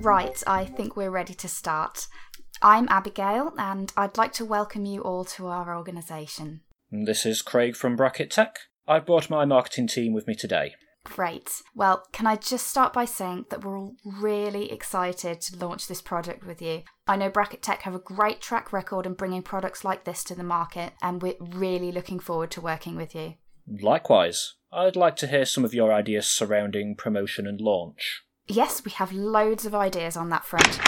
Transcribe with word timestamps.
Right, 0.00 0.42
I 0.46 0.64
think 0.64 0.96
we're 0.96 1.10
ready 1.10 1.34
to 1.34 1.48
start. 1.48 2.06
I'm 2.60 2.88
Abigail, 2.88 3.52
and 3.56 3.92
I'd 3.96 4.18
like 4.18 4.32
to 4.34 4.44
welcome 4.44 4.84
you 4.84 5.00
all 5.02 5.24
to 5.26 5.46
our 5.46 5.76
organisation. 5.76 6.62
This 6.90 7.24
is 7.24 7.40
Craig 7.40 7.76
from 7.76 7.94
Bracket 7.94 8.32
Tech. 8.32 8.56
I've 8.88 9.06
brought 9.06 9.30
my 9.30 9.44
marketing 9.44 9.86
team 9.86 10.12
with 10.12 10.26
me 10.26 10.34
today. 10.34 10.74
Great. 11.04 11.62
Well, 11.74 12.02
can 12.12 12.26
I 12.26 12.34
just 12.34 12.66
start 12.66 12.92
by 12.92 13.04
saying 13.04 13.46
that 13.50 13.64
we're 13.64 13.78
all 13.78 13.94
really 14.04 14.72
excited 14.72 15.40
to 15.42 15.56
launch 15.56 15.86
this 15.86 16.02
product 16.02 16.44
with 16.44 16.60
you? 16.60 16.82
I 17.06 17.14
know 17.14 17.30
Bracket 17.30 17.62
Tech 17.62 17.82
have 17.82 17.94
a 17.94 18.00
great 18.00 18.40
track 18.40 18.72
record 18.72 19.06
in 19.06 19.14
bringing 19.14 19.42
products 19.42 19.84
like 19.84 20.04
this 20.04 20.24
to 20.24 20.34
the 20.34 20.42
market, 20.42 20.94
and 21.00 21.22
we're 21.22 21.36
really 21.40 21.92
looking 21.92 22.18
forward 22.18 22.50
to 22.52 22.60
working 22.60 22.96
with 22.96 23.14
you. 23.14 23.34
Likewise, 23.68 24.54
I'd 24.72 24.96
like 24.96 25.14
to 25.16 25.28
hear 25.28 25.44
some 25.44 25.64
of 25.64 25.74
your 25.74 25.92
ideas 25.92 26.26
surrounding 26.26 26.96
promotion 26.96 27.46
and 27.46 27.60
launch. 27.60 28.22
Yes, 28.48 28.84
we 28.84 28.90
have 28.90 29.12
loads 29.12 29.64
of 29.64 29.76
ideas 29.76 30.16
on 30.16 30.30
that 30.30 30.44
front. 30.44 30.80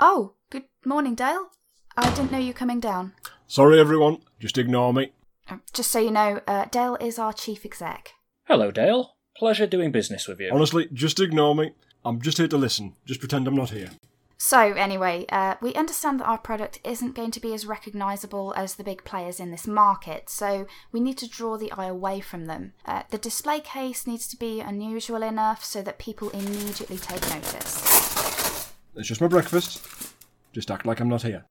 Oh, 0.00 0.34
good 0.50 0.64
morning, 0.86 1.14
Dale. 1.14 1.50
I 1.96 2.08
didn't 2.14 2.30
know 2.30 2.38
you 2.38 2.48
were 2.48 2.52
coming 2.52 2.80
down. 2.80 3.12
Sorry, 3.46 3.78
everyone. 3.80 4.18
Just 4.38 4.56
ignore 4.56 4.94
me. 4.94 5.12
Uh, 5.48 5.58
Just 5.72 5.90
so 5.90 5.98
you 5.98 6.10
know, 6.10 6.40
uh, 6.46 6.66
Dale 6.66 6.96
is 7.00 7.18
our 7.18 7.32
chief 7.32 7.64
exec. 7.64 8.14
Hello, 8.44 8.70
Dale. 8.70 9.16
Pleasure 9.36 9.66
doing 9.66 9.92
business 9.92 10.26
with 10.26 10.40
you. 10.40 10.50
Honestly, 10.52 10.88
just 10.92 11.20
ignore 11.20 11.54
me. 11.54 11.72
I'm 12.04 12.20
just 12.20 12.38
here 12.38 12.48
to 12.48 12.56
listen. 12.56 12.94
Just 13.04 13.20
pretend 13.20 13.46
I'm 13.48 13.56
not 13.56 13.70
here. 13.70 13.90
So, 14.38 14.60
anyway, 14.60 15.24
uh, 15.30 15.54
we 15.62 15.74
understand 15.74 16.20
that 16.20 16.26
our 16.26 16.38
product 16.38 16.78
isn't 16.84 17.14
going 17.14 17.30
to 17.30 17.40
be 17.40 17.54
as 17.54 17.66
recognisable 17.66 18.52
as 18.54 18.74
the 18.74 18.84
big 18.84 19.02
players 19.02 19.40
in 19.40 19.50
this 19.50 19.66
market, 19.66 20.28
so 20.28 20.66
we 20.92 21.00
need 21.00 21.16
to 21.18 21.28
draw 21.28 21.56
the 21.56 21.72
eye 21.72 21.86
away 21.86 22.20
from 22.20 22.44
them. 22.44 22.74
Uh, 22.84 23.02
the 23.10 23.18
display 23.18 23.60
case 23.60 24.06
needs 24.06 24.28
to 24.28 24.36
be 24.36 24.60
unusual 24.60 25.22
enough 25.22 25.64
so 25.64 25.80
that 25.82 25.98
people 25.98 26.28
immediately 26.30 26.98
take 26.98 27.22
notice. 27.30 28.72
It's 28.94 29.08
just 29.08 29.22
my 29.22 29.26
breakfast. 29.26 30.14
Just 30.56 30.70
act 30.70 30.86
like 30.86 31.00
I'm 31.00 31.10
not 31.10 31.20
here. 31.20 31.44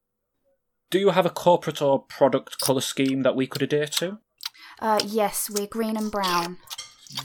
Do 0.89 0.97
you 0.97 1.11
have 1.11 1.27
a 1.27 1.29
corporate 1.29 1.79
or 1.79 1.99
product 1.99 2.59
colour 2.59 2.81
scheme 2.81 3.21
that 3.21 3.35
we 3.35 3.45
could 3.45 3.61
adhere 3.61 3.85
to? 3.85 4.17
Uh, 4.81 4.99
yes, 5.05 5.47
we're 5.47 5.67
green 5.67 5.95
and 5.95 6.11
brown. 6.11 6.57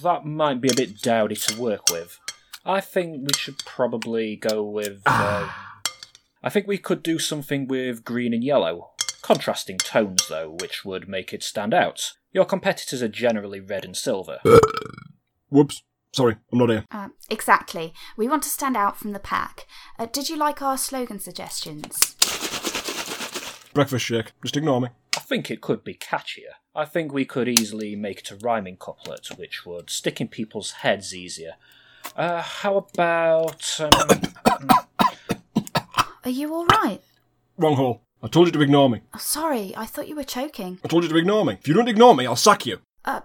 That 0.03 0.27
might 0.27 0.61
be 0.61 0.69
a 0.69 0.75
bit 0.75 1.01
dowdy 1.01 1.37
to 1.37 1.59
work 1.59 1.91
with. 1.91 2.19
I 2.67 2.83
think 2.83 3.23
we 3.23 3.33
should 3.35 3.65
probably 3.65 4.37
go 4.37 4.63
with. 4.63 5.01
Uh, 5.07 5.49
I 6.43 6.51
think 6.51 6.67
we 6.67 6.77
could 6.77 7.03
do 7.03 7.19
something 7.19 7.67
with 7.67 8.05
green 8.05 8.35
and 8.35 8.45
yellow. 8.45 8.91
Contrasting 9.23 9.79
tones, 9.79 10.29
though, 10.29 10.59
which 10.61 10.85
would 10.85 11.09
make 11.09 11.33
it 11.33 11.43
stand 11.43 11.73
out. 11.73 12.13
Your 12.31 12.45
competitors 12.45 13.03
are 13.03 13.09
generally 13.09 13.61
red 13.61 13.87
and 13.87 13.97
silver. 13.97 14.41
Whoops. 15.49 15.83
Sorry, 16.13 16.37
I'm 16.53 16.59
not 16.59 16.71
here. 16.71 16.85
Uh, 16.91 17.09
exactly. 17.29 17.95
We 18.17 18.29
want 18.29 18.43
to 18.43 18.49
stand 18.49 18.77
out 18.77 18.99
from 18.99 19.13
the 19.13 19.21
pack. 19.21 19.67
Uh, 19.99 20.07
did 20.07 20.29
you 20.29 20.37
like 20.37 20.61
our 20.61 20.77
slogan 20.77 21.21
suggestions? 21.21 22.17
Breakfast 23.73 24.07
shake. 24.07 24.33
Just 24.43 24.57
ignore 24.57 24.81
me. 24.81 24.89
I 25.17 25.21
think 25.21 25.51
it 25.51 25.61
could 25.61 25.85
be 25.85 25.95
catchier. 25.95 26.55
I 26.75 26.85
think 26.85 27.13
we 27.13 27.25
could 27.25 27.49
easily 27.49 27.95
make 27.95 28.21
it 28.21 28.31
a 28.33 28.37
rhyming 28.37 28.77
couplet, 28.77 29.29
which 29.39 29.65
would 29.65 29.89
stick 29.91 30.21
in 30.21 30.27
people's 30.27 30.73
heads 30.73 31.15
easier. 31.15 31.55
Uh, 32.17 32.43
how 32.43 32.77
about. 32.77 33.81
Um, 33.81 33.91
Are 36.25 36.31
you 36.31 36.53
alright? 36.53 37.03
Wrong 37.57 37.77
hole. 37.77 38.03
I 38.23 38.29
told 38.29 38.49
you 38.49 38.53
to 38.53 38.61
ignore 38.61 38.91
me. 38.91 39.03
Oh, 39.15 39.19
sorry, 39.19 39.73
I 39.77 39.87
thought 39.87 40.09
you 40.09 40.17
were 40.17 40.25
choking. 40.25 40.81
I 40.85 40.89
told 40.89 41.05
you 41.05 41.09
to 41.09 41.17
ignore 41.17 41.45
me. 41.45 41.55
If 41.55 41.69
you 41.69 41.75
don't 41.75 41.89
ignore 41.89 42.15
me, 42.15 42.27
I'll 42.27 42.37
sack 42.37 42.67
you. 42.67 42.81
Uh, 43.05 43.21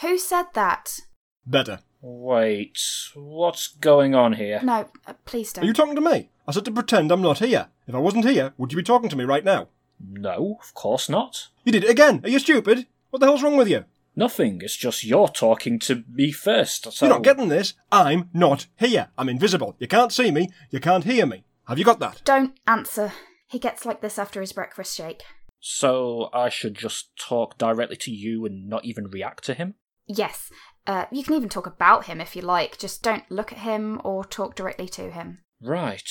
who 0.00 0.16
said 0.18 0.46
that? 0.54 1.00
Better. 1.44 1.80
Wait, 2.00 2.78
what's 3.14 3.68
going 3.68 4.14
on 4.14 4.34
here? 4.34 4.60
No, 4.62 4.88
uh, 5.06 5.14
please 5.24 5.52
don't. 5.52 5.64
Are 5.64 5.66
you 5.66 5.72
talking 5.72 5.94
to 5.94 6.00
me? 6.00 6.30
I 6.46 6.52
said 6.52 6.64
to 6.66 6.70
pretend 6.70 7.10
I'm 7.12 7.22
not 7.22 7.38
here. 7.38 7.68
If 7.86 7.94
I 7.94 7.98
wasn't 7.98 8.24
here, 8.24 8.52
would 8.56 8.72
you 8.72 8.76
be 8.76 8.82
talking 8.82 9.08
to 9.10 9.16
me 9.16 9.24
right 9.24 9.44
now? 9.44 9.68
No, 10.00 10.58
of 10.60 10.74
course 10.74 11.08
not. 11.08 11.48
You 11.64 11.72
did 11.72 11.84
it 11.84 11.90
again. 11.90 12.20
Are 12.22 12.28
you 12.28 12.38
stupid? 12.38 12.86
What 13.10 13.20
the 13.20 13.26
hell's 13.26 13.42
wrong 13.42 13.56
with 13.56 13.68
you? 13.68 13.84
Nothing, 14.14 14.60
it's 14.62 14.76
just 14.76 15.04
you're 15.04 15.28
talking 15.28 15.78
to 15.80 16.02
me 16.12 16.32
first. 16.32 16.92
So 16.92 17.06
You're 17.06 17.14
not 17.14 17.22
getting 17.22 17.48
this. 17.48 17.74
I'm 17.92 18.30
not 18.32 18.66
here. 18.76 19.08
I'm 19.16 19.28
invisible. 19.28 19.76
You 19.78 19.86
can't 19.86 20.12
see 20.12 20.30
me. 20.32 20.48
You 20.70 20.80
can't 20.80 21.04
hear 21.04 21.24
me. 21.24 21.44
Have 21.68 21.78
you 21.78 21.84
got 21.84 22.00
that? 22.00 22.22
Don't 22.24 22.58
answer. 22.66 23.12
He 23.46 23.58
gets 23.58 23.86
like 23.86 24.00
this 24.00 24.18
after 24.18 24.40
his 24.40 24.52
breakfast 24.52 24.96
shake. 24.96 25.22
So 25.60 26.30
I 26.32 26.48
should 26.48 26.74
just 26.74 27.16
talk 27.16 27.58
directly 27.58 27.96
to 27.96 28.10
you 28.10 28.44
and 28.44 28.68
not 28.68 28.84
even 28.84 29.08
react 29.08 29.44
to 29.44 29.54
him? 29.54 29.74
Yes, 30.06 30.50
uh, 30.88 31.04
you 31.12 31.22
can 31.22 31.34
even 31.34 31.50
talk 31.50 31.66
about 31.66 32.06
him 32.06 32.20
if 32.20 32.34
you 32.34 32.42
like. 32.42 32.78
Just 32.78 33.02
don't 33.02 33.30
look 33.30 33.52
at 33.52 33.58
him 33.58 34.00
or 34.02 34.24
talk 34.24 34.56
directly 34.56 34.88
to 34.88 35.10
him. 35.10 35.38
Right. 35.62 36.10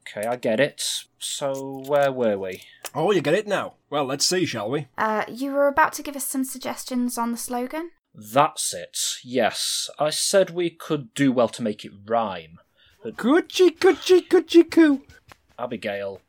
Okay, 0.00 0.26
I 0.26 0.36
get 0.36 0.58
it. 0.58 0.82
So 1.18 1.82
where 1.86 2.10
were 2.10 2.36
we? 2.36 2.62
Oh, 2.94 3.12
you 3.12 3.20
get 3.20 3.34
it 3.34 3.46
now. 3.46 3.74
Well, 3.88 4.04
let's 4.04 4.26
see, 4.26 4.44
shall 4.44 4.68
we? 4.68 4.88
Uh, 4.98 5.24
you 5.28 5.52
were 5.52 5.68
about 5.68 5.92
to 5.94 6.02
give 6.02 6.16
us 6.16 6.26
some 6.26 6.44
suggestions 6.44 7.16
on 7.16 7.30
the 7.30 7.38
slogan? 7.38 7.92
That's 8.12 8.74
it. 8.74 8.98
Yes, 9.22 9.88
I 9.98 10.10
said 10.10 10.50
we 10.50 10.70
could 10.70 11.14
do 11.14 11.30
well 11.30 11.48
to 11.50 11.62
make 11.62 11.84
it 11.84 11.92
rhyme. 12.06 12.58
Coochie, 13.04 13.78
coochie, 13.78 14.26
coochie, 14.26 14.68
coo. 14.68 15.02
Abigail, 15.58 16.20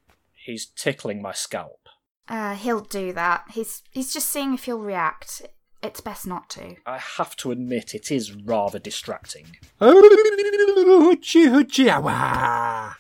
he's 0.46 0.68
tickling 0.68 1.22
my 1.22 1.32
scalp. 1.32 1.90
Uh, 2.28 2.56
he'll 2.56 2.82
do 2.82 3.14
that. 3.14 3.46
He's 3.54 3.84
he's 3.90 4.14
just 4.14 4.30
seeing 4.30 4.54
if 4.54 4.68
you'll 4.68 4.80
react. 4.80 5.44
It's 5.84 6.02
best 6.02 6.26
not 6.26 6.50
to. 6.52 6.76
I 6.86 6.98
have 6.98 7.36
to 7.38 7.52
admit 7.52 7.94
it 7.94 8.12
is 8.12 8.34
rather 8.34 8.80
distracting. 8.80 9.58
Hoochie, 9.80 11.50
hoochie, 11.50 11.94
awa. 11.94 12.98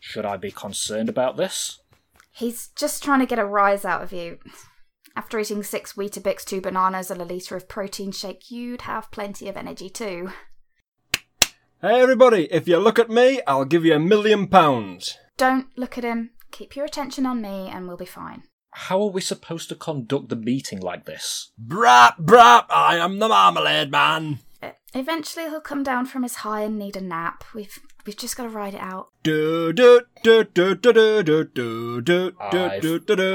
Should 0.00 0.24
I 0.24 0.36
be 0.36 0.50
concerned 0.50 1.08
about 1.08 1.36
this? 1.36 1.80
He's 2.30 2.68
just 2.76 3.02
trying 3.02 3.20
to 3.20 3.26
get 3.26 3.38
a 3.38 3.44
rise 3.44 3.84
out 3.84 4.02
of 4.02 4.12
you. 4.12 4.38
After 5.16 5.38
eating 5.38 5.62
six 5.62 5.92
Weetabix, 5.94 6.44
two 6.44 6.60
bananas, 6.60 7.10
and 7.10 7.20
a 7.20 7.24
litre 7.24 7.56
of 7.56 7.68
protein 7.68 8.10
shake, 8.12 8.50
you'd 8.50 8.82
have 8.82 9.10
plenty 9.10 9.48
of 9.48 9.56
energy 9.56 9.88
too. 9.88 10.32
Hey, 11.80 12.00
everybody, 12.00 12.52
if 12.52 12.66
you 12.66 12.78
look 12.78 12.98
at 12.98 13.10
me, 13.10 13.40
I'll 13.46 13.64
give 13.64 13.84
you 13.84 13.94
a 13.94 13.98
million 13.98 14.46
pounds. 14.46 15.18
Don't 15.36 15.66
look 15.76 15.98
at 15.98 16.04
him. 16.04 16.30
Keep 16.50 16.76
your 16.76 16.84
attention 16.84 17.26
on 17.26 17.42
me, 17.42 17.68
and 17.68 17.86
we'll 17.86 17.96
be 17.96 18.04
fine 18.06 18.44
how 18.76 19.00
are 19.02 19.10
we 19.10 19.20
supposed 19.20 19.68
to 19.68 19.76
conduct 19.76 20.28
the 20.30 20.36
meeting 20.36 20.80
like 20.80 21.04
this? 21.04 21.52
Brap, 21.64 22.18
brap, 22.18 22.66
I 22.70 22.96
am 22.96 23.20
the 23.20 23.28
marmalade 23.28 23.90
man. 23.90 24.40
Eventually, 24.92 25.44
he'll 25.44 25.60
come 25.60 25.84
down 25.84 26.06
from 26.06 26.24
his 26.24 26.36
high 26.36 26.62
and 26.62 26.76
need 26.78 26.96
a 26.96 27.00
nap. 27.00 27.44
We've 27.54 27.78
we've 28.04 28.16
just 28.16 28.36
got 28.36 28.44
to 28.44 28.48
ride 28.48 28.74
it 28.74 28.80
out. 28.80 29.08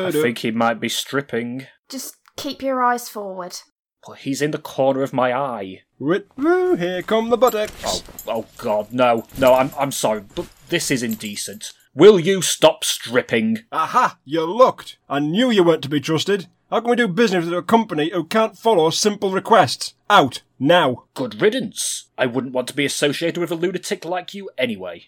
I 0.05 0.11
think 0.11 0.39
he 0.39 0.51
might 0.51 0.79
be 0.81 0.89
stripping. 0.89 1.67
Just 1.88 2.17
keep 2.35 2.61
your 2.61 2.83
eyes 2.83 3.07
forward. 3.07 3.57
But 4.05 4.19
he's 4.19 4.41
in 4.41 4.51
the 4.51 4.57
corner 4.57 5.03
of 5.03 5.13
my 5.13 5.33
eye. 5.33 5.83
Here 5.99 7.01
come 7.01 7.29
the 7.29 7.38
buttocks. 7.38 7.73
Oh, 7.85 8.03
oh 8.28 8.45
God, 8.57 8.91
no, 8.91 9.25
no, 9.38 9.53
I'm 9.53 9.72
I'm 9.78 9.91
sorry, 9.91 10.23
but 10.35 10.47
this 10.69 10.91
is 10.91 11.03
indecent. 11.03 11.72
Will 11.99 12.17
you 12.17 12.41
stop 12.41 12.85
stripping? 12.85 13.65
Aha, 13.73 14.19
you 14.23 14.45
looked. 14.45 14.97
I 15.09 15.19
knew 15.19 15.51
you 15.51 15.65
weren't 15.65 15.81
to 15.81 15.89
be 15.89 15.99
trusted. 15.99 16.47
How 16.69 16.79
can 16.79 16.91
we 16.91 16.96
do 16.96 17.09
business 17.09 17.43
with 17.43 17.53
a 17.53 17.61
company 17.61 18.09
who 18.09 18.23
can't 18.23 18.57
follow 18.57 18.90
simple 18.90 19.31
requests? 19.31 19.96
Out, 20.09 20.41
now. 20.57 21.03
Good 21.13 21.41
riddance. 21.41 22.05
I 22.17 22.25
wouldn't 22.25 22.53
want 22.53 22.69
to 22.69 22.73
be 22.73 22.85
associated 22.85 23.41
with 23.41 23.51
a 23.51 23.55
lunatic 23.55 24.05
like 24.05 24.34
you 24.34 24.49
anyway. 24.57 25.07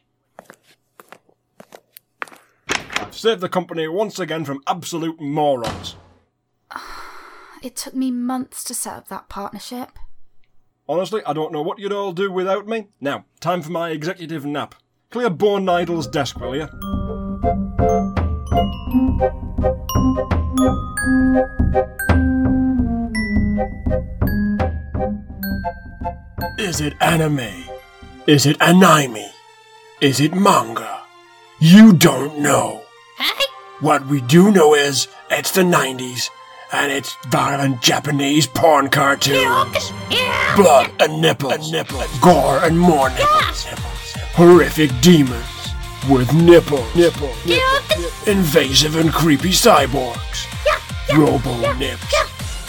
I've 2.69 3.15
saved 3.15 3.39
the 3.39 3.47
company 3.47 3.87
once 3.87 4.19
again 4.19 4.43
from 4.43 4.61
absolute 4.67 5.21
morons. 5.21 5.95
It 7.63 7.77
took 7.77 7.93
me 7.93 8.11
months 8.11 8.65
to 8.65 8.73
set 8.73 8.97
up 8.97 9.07
that 9.07 9.29
partnership. 9.29 9.97
Honestly, 10.89 11.21
I 11.25 11.31
don't 11.31 11.53
know 11.53 11.61
what 11.61 11.79
you'd 11.79 11.93
all 11.93 12.11
do 12.11 12.29
without 12.29 12.67
me. 12.67 12.87
Now, 12.99 13.23
time 13.39 13.61
for 13.61 13.71
my 13.71 13.91
executive 13.91 14.45
nap. 14.45 14.75
Clear 15.11 15.29
Born 15.29 15.67
Idol's 15.67 16.07
desk, 16.07 16.39
will 16.39 16.55
you? 16.55 16.69
Is 26.57 26.79
it 26.79 26.93
anime? 27.01 27.65
Is 28.25 28.45
it 28.45 28.55
anime? 28.61 29.17
Is 29.99 30.21
it 30.21 30.33
manga? 30.33 31.01
You 31.59 31.91
don't 31.91 32.39
know. 32.39 32.81
What 33.81 34.07
we 34.07 34.21
do 34.21 34.49
know 34.49 34.75
is 34.75 35.09
It's 35.29 35.51
the 35.51 35.63
90s, 35.63 36.29
and 36.71 36.89
it's 36.89 37.17
violent 37.27 37.81
Japanese 37.81 38.47
porn 38.47 38.89
cartoons. 38.89 39.91
Blood 40.55 40.89
and 41.01 41.21
nipples, 41.21 41.69
gore 42.21 42.63
and 42.63 42.79
more 42.79 43.09
nipples. 43.09 44.00
Horrific 44.33 44.91
demons 45.01 45.45
with 46.09 46.33
nipples. 46.33 46.95
Nipple. 46.95 47.33
Invasive 48.25 48.95
and 48.95 49.11
creepy 49.11 49.49
cyborgs. 49.49 50.47
Robo 51.13 51.73
nips. 51.73 52.15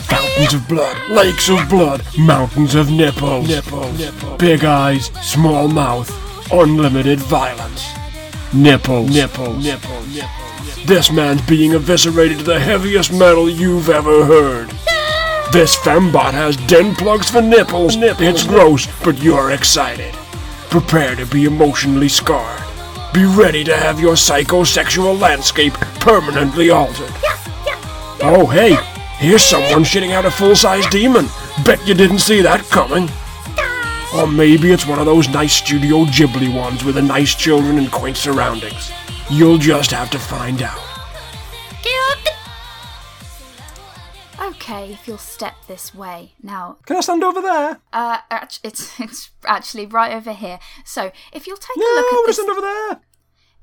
Fountains 0.08 0.54
of 0.54 0.68
blood, 0.68 1.10
lakes 1.10 1.48
of 1.48 1.68
blood, 1.68 2.02
mountains 2.18 2.74
of 2.74 2.90
nipples. 2.90 3.48
Nipples. 3.48 4.38
Big 4.38 4.64
eyes, 4.64 5.06
small 5.22 5.68
mouth, 5.68 6.10
unlimited 6.52 7.20
violence. 7.20 7.86
Nipples. 8.52 9.08
Nipples. 9.08 9.64
Nipples. 9.64 10.08
nipples. 10.08 10.84
This 10.84 11.12
man's 11.12 11.42
being 11.42 11.74
eviscerated 11.74 12.38
to 12.38 12.44
the 12.44 12.58
heaviest 12.60 13.12
metal 13.12 13.48
you've 13.48 13.88
ever 13.88 14.24
heard. 14.24 14.68
This 15.52 15.76
fembot 15.76 16.32
has 16.32 16.56
den 16.66 16.96
plugs 16.96 17.30
for 17.30 17.40
nipples. 17.40 17.94
It's 17.96 18.44
gross, 18.44 18.88
but 19.04 19.22
you're 19.22 19.52
excited. 19.52 20.12
Prepare 20.72 21.16
to 21.16 21.26
be 21.26 21.44
emotionally 21.44 22.08
scarred. 22.08 22.62
Be 23.12 23.26
ready 23.26 23.62
to 23.62 23.76
have 23.76 24.00
your 24.00 24.14
psychosexual 24.14 25.20
landscape 25.20 25.74
permanently 26.00 26.70
altered. 26.70 27.12
Oh, 28.22 28.46
hey, 28.50 28.78
here's 29.18 29.44
someone 29.44 29.84
shitting 29.84 30.12
out 30.12 30.24
a 30.24 30.30
full-size 30.30 30.86
demon. 30.86 31.26
Bet 31.66 31.86
you 31.86 31.92
didn't 31.92 32.20
see 32.20 32.40
that 32.40 32.64
coming. 32.70 33.10
Or 34.14 34.26
maybe 34.26 34.72
it's 34.72 34.86
one 34.86 34.98
of 34.98 35.04
those 35.04 35.28
nice 35.28 35.52
Studio 35.52 36.06
Ghibli 36.06 36.56
ones 36.56 36.84
with 36.84 36.94
the 36.94 37.02
nice 37.02 37.34
children 37.34 37.76
and 37.76 37.92
quaint 37.92 38.16
surroundings. 38.16 38.90
You'll 39.28 39.58
just 39.58 39.90
have 39.90 40.08
to 40.08 40.18
find 40.18 40.62
out. 40.62 40.91
Okay, 44.62 44.92
if 44.92 45.08
you'll 45.08 45.18
step 45.18 45.54
this 45.66 45.92
way. 45.92 46.34
Now, 46.40 46.76
Can 46.86 46.96
I 46.96 47.00
stand 47.00 47.24
over 47.24 47.40
there? 47.40 47.80
uh, 47.92 48.18
it's 48.62 49.00
it's 49.00 49.30
actually 49.44 49.86
right 49.86 50.12
over 50.12 50.32
here. 50.32 50.60
So, 50.84 51.10
if 51.32 51.46
you'll 51.48 51.56
take 51.56 51.76
No, 51.76 51.84
a 51.84 51.88
I 51.88 51.96
look 51.96 52.06
at 52.06 52.10
to 52.20 52.22
this, 52.28 52.36
stand 52.36 52.50
over 52.50 52.60
there. 52.60 53.00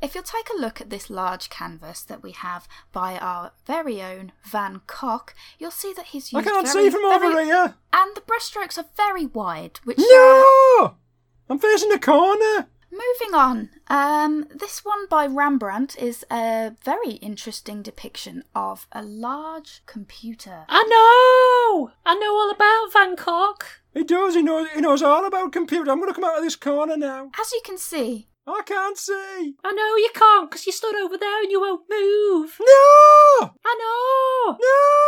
if 0.01 0.13
you'll 0.13 0.23
take 0.25 0.49
a 0.49 0.59
look 0.59 0.81
at 0.81 0.89
this 0.89 1.09
large 1.09 1.49
canvas 1.49 2.01
that 2.03 2.21
we 2.21 2.31
have 2.33 2.67
by 2.91 3.17
our 3.17 3.53
very 3.65 4.01
own 4.01 4.33
Van 4.43 4.81
Gogh, 4.87 5.27
you'll 5.57 5.71
see 5.71 5.93
that 5.93 6.07
he's 6.07 6.33
I 6.33 6.41
can't 6.43 6.67
very- 6.67 6.85
see 6.85 6.89
from 6.89 7.05
over 7.05 7.31
very- 7.31 7.45
here. 7.45 7.75
and 7.93 8.15
the 8.15 8.21
brushstrokes 8.21 8.77
are 8.77 8.89
very 8.97 9.25
wide, 9.25 9.79
which 9.85 9.99
No! 9.99 10.95
I'm 11.49 11.59
facing 11.59 11.89
the 11.89 11.99
corner. 11.99 12.67
Moving 12.91 13.35
on, 13.35 13.69
um, 13.87 14.47
this 14.53 14.83
one 14.83 15.07
by 15.07 15.27
Rembrandt 15.27 15.95
is 15.97 16.25
a 16.31 16.71
very 16.83 17.13
interesting 17.13 17.83
depiction 17.83 18.43
of 18.55 18.87
a 18.91 19.03
large 19.03 19.81
computer. 19.85 20.65
I 20.67 20.83
know! 20.83 21.91
I 22.05 22.15
know 22.15 22.33
all 22.33 22.49
about 22.49 22.91
Van 22.93 23.15
Gogh. 23.15 23.55
He 23.93 24.03
does. 24.03 24.33
He 24.35 24.41
knows. 24.41 24.69
He 24.73 24.81
knows 24.81 25.03
all 25.03 25.25
about 25.25 25.51
computer. 25.51 25.91
I'm 25.91 25.99
going 25.99 26.09
to 26.09 26.15
come 26.15 26.23
out 26.23 26.37
of 26.37 26.43
this 26.43 26.55
corner 26.55 26.97
now. 26.97 27.31
As 27.39 27.51
you 27.51 27.61
can 27.63 27.77
see, 27.77 28.27
I 28.53 28.61
can't 28.65 28.97
see. 28.97 29.55
I 29.63 29.71
know 29.71 29.95
you 29.95 30.09
can't 30.13 30.49
because 30.49 30.65
you 30.65 30.71
stood 30.71 30.95
over 30.95 31.17
there 31.17 31.41
and 31.41 31.51
you 31.51 31.61
won't 31.61 31.89
move. 31.89 32.57
No! 32.59 33.53
I 33.65 33.75
know! 33.77 34.57
No! 34.59 34.99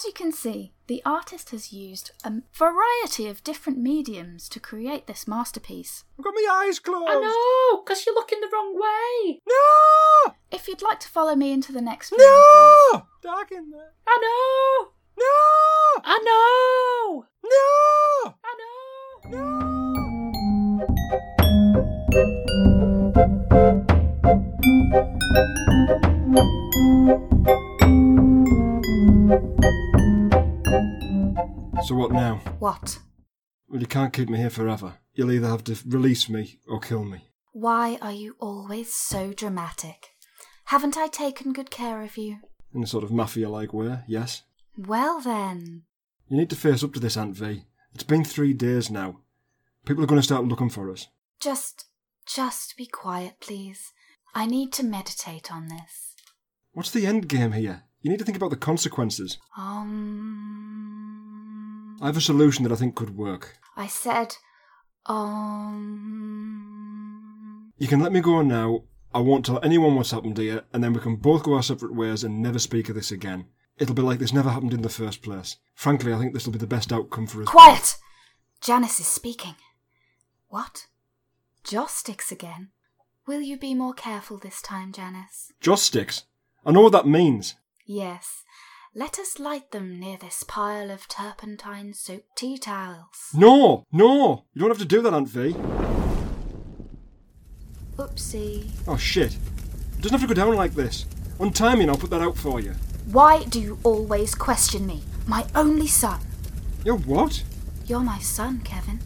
as 0.00 0.04
you 0.04 0.12
can 0.12 0.32
see, 0.32 0.72
the 0.86 1.02
artist 1.04 1.50
has 1.50 1.72
used 1.72 2.12
a 2.24 2.32
variety 2.54 3.26
of 3.28 3.44
different 3.44 3.78
mediums 3.78 4.48
to 4.48 4.58
create 4.60 5.06
this 5.06 5.28
masterpiece. 5.28 6.04
I've 6.18 6.24
got 6.24 6.32
my 6.34 6.46
eyes 6.50 6.78
closed. 6.78 7.10
I 7.10 7.20
know 7.20 7.82
because 7.82 8.06
you're 8.06 8.14
looking 8.14 8.40
the 8.40 8.48
wrong 8.52 8.74
way. 8.74 9.42
No! 9.46 10.34
If 10.50 10.68
you'd 10.68 10.80
like 10.82 11.00
to 11.00 11.08
follow 11.08 11.36
me 11.36 11.52
into 11.52 11.72
the 11.72 11.82
next 11.82 12.12
room, 12.12 12.20
please. 12.20 12.92
No! 12.92 13.02
Dark 13.22 13.52
in 13.52 13.70
there. 13.70 13.92
I 14.06 14.18
know! 14.22 14.88
No! 15.18 16.00
I 16.04 16.18
know! 16.24 17.26
No! 17.44 18.34
I 18.42 18.54
know! 18.56 18.70
So 22.10 22.16
what 31.94 32.12
now? 32.12 32.40
What? 32.58 32.98
Well, 33.68 33.80
you 33.80 33.86
can't 33.86 34.12
keep 34.12 34.28
me 34.28 34.38
here 34.38 34.50
forever. 34.50 34.94
You'll 35.14 35.30
either 35.30 35.48
have 35.48 35.64
to 35.64 35.78
release 35.86 36.28
me 36.28 36.58
or 36.66 36.80
kill 36.80 37.04
me. 37.04 37.28
Why 37.52 37.98
are 38.02 38.12
you 38.12 38.36
always 38.40 38.92
so 38.92 39.32
dramatic? 39.32 40.08
Haven't 40.66 40.96
I 40.96 41.06
taken 41.06 41.52
good 41.52 41.70
care 41.70 42.02
of 42.02 42.16
you? 42.16 42.38
In 42.74 42.82
a 42.82 42.86
sort 42.86 43.04
of 43.04 43.12
mafia-like 43.12 43.72
way, 43.72 44.00
yes. 44.08 44.42
Well 44.76 45.20
then. 45.20 45.82
You 46.28 46.36
need 46.36 46.50
to 46.50 46.56
face 46.56 46.82
up 46.82 46.92
to 46.94 47.00
this, 47.00 47.16
Aunt 47.16 47.36
V. 47.36 47.64
It's 47.94 48.04
been 48.04 48.24
three 48.24 48.52
days 48.52 48.90
now. 48.90 49.20
People 49.84 50.04
are 50.04 50.08
going 50.08 50.20
to 50.20 50.26
start 50.26 50.44
looking 50.44 50.70
for 50.70 50.90
us. 50.90 51.08
Just, 51.40 51.86
just 52.26 52.76
be 52.76 52.86
quiet, 52.86 53.34
please. 53.40 53.92
I 54.34 54.46
need 54.46 54.72
to 54.74 54.84
meditate 54.84 55.52
on 55.52 55.68
this. 55.68 56.14
What's 56.72 56.90
the 56.90 57.06
end 57.06 57.28
game 57.28 57.52
here? 57.52 57.84
You 58.02 58.10
need 58.10 58.18
to 58.20 58.24
think 58.24 58.36
about 58.36 58.50
the 58.50 58.56
consequences. 58.56 59.38
Um, 59.56 60.36
I 62.00 62.06
have 62.06 62.16
a 62.16 62.20
solution 62.20 62.62
that 62.64 62.72
I 62.72 62.76
think 62.76 62.94
could 62.94 63.16
work. 63.16 63.58
I 63.76 63.86
said, 63.88 64.36
um. 65.06 66.60
You 67.78 67.88
can 67.88 68.00
let 68.00 68.12
me 68.12 68.20
go 68.20 68.42
now. 68.42 68.84
I 69.12 69.18
won't 69.18 69.44
tell 69.44 69.58
anyone 69.62 69.96
what's 69.96 70.12
happened 70.12 70.38
here, 70.38 70.62
and 70.72 70.84
then 70.84 70.92
we 70.92 71.00
can 71.00 71.16
both 71.16 71.42
go 71.42 71.54
our 71.54 71.62
separate 71.62 71.94
ways 71.94 72.22
and 72.22 72.40
never 72.40 72.60
speak 72.60 72.88
of 72.88 72.94
this 72.94 73.10
again. 73.10 73.46
It'll 73.76 73.94
be 73.94 74.02
like 74.02 74.18
this 74.20 74.32
never 74.32 74.50
happened 74.50 74.72
in 74.74 74.82
the 74.82 74.88
first 74.88 75.22
place. 75.22 75.56
Frankly, 75.74 76.12
I 76.12 76.18
think 76.18 76.32
this 76.32 76.44
will 76.46 76.52
be 76.52 76.58
the 76.58 76.66
best 76.66 76.92
outcome 76.92 77.26
for 77.26 77.42
us. 77.42 77.48
Quiet! 77.48 77.96
Janice 78.60 79.00
is 79.00 79.06
speaking. 79.06 79.56
What? 80.48 80.86
Joss 81.70 81.94
sticks 81.94 82.32
again? 82.32 82.70
Will 83.28 83.42
you 83.42 83.56
be 83.56 83.74
more 83.74 83.94
careful 83.94 84.38
this 84.38 84.60
time, 84.60 84.90
Janice? 84.90 85.52
Joss 85.60 85.82
sticks. 85.82 86.24
I 86.66 86.72
know 86.72 86.80
what 86.80 86.90
that 86.90 87.06
means. 87.06 87.54
Yes. 87.86 88.42
Let 88.92 89.20
us 89.20 89.38
light 89.38 89.70
them 89.70 90.00
near 90.00 90.16
this 90.16 90.42
pile 90.42 90.90
of 90.90 91.06
turpentine 91.06 91.94
soaked 91.94 92.34
tea 92.34 92.58
towels. 92.58 93.28
No, 93.32 93.84
no, 93.92 94.46
you 94.52 94.58
don't 94.58 94.70
have 94.70 94.78
to 94.78 94.84
do 94.84 95.00
that, 95.00 95.14
Aunt 95.14 95.28
V. 95.28 95.54
Oopsie. 97.98 98.68
Oh 98.88 98.96
shit! 98.96 99.34
It 99.34 100.00
doesn't 100.02 100.18
have 100.18 100.28
to 100.28 100.34
go 100.34 100.44
down 100.44 100.56
like 100.56 100.74
this. 100.74 101.06
Untie 101.38 101.76
me 101.76 101.82
and 101.82 101.92
I'll 101.92 101.96
put 101.96 102.10
that 102.10 102.20
out 102.20 102.36
for 102.36 102.58
you. 102.58 102.72
Why 103.12 103.44
do 103.44 103.60
you 103.60 103.78
always 103.84 104.34
question 104.34 104.88
me? 104.88 105.02
My 105.28 105.46
only 105.54 105.86
son. 105.86 106.18
You're 106.84 106.96
what? 106.96 107.44
You're 107.86 108.00
my 108.00 108.18
son, 108.18 108.58
Kevin. 108.64 108.98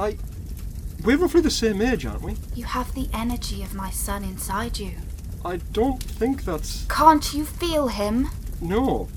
I. 0.00 0.16
We're 1.04 1.16
roughly 1.16 1.40
the 1.40 1.50
same 1.50 1.82
age, 1.82 2.06
aren't 2.06 2.22
we? 2.22 2.36
You 2.54 2.64
have 2.64 2.94
the 2.94 3.08
energy 3.12 3.62
of 3.64 3.74
my 3.74 3.90
son 3.90 4.22
inside 4.22 4.78
you. 4.78 4.92
I 5.44 5.56
don't 5.72 6.00
think 6.00 6.44
that's. 6.44 6.86
Can't 6.86 7.34
you 7.34 7.44
feel 7.44 7.88
him? 7.88 8.28
No. 8.60 9.08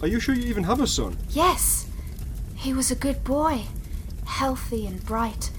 Are 0.00 0.06
you 0.06 0.20
sure 0.20 0.36
you 0.36 0.48
even 0.48 0.64
have 0.64 0.80
a 0.80 0.86
son? 0.86 1.16
Yes. 1.30 1.88
He 2.54 2.72
was 2.72 2.92
a 2.92 2.96
good 2.96 3.24
boy, 3.24 3.62
healthy 4.24 4.86
and 4.86 5.04
bright. 5.04 5.50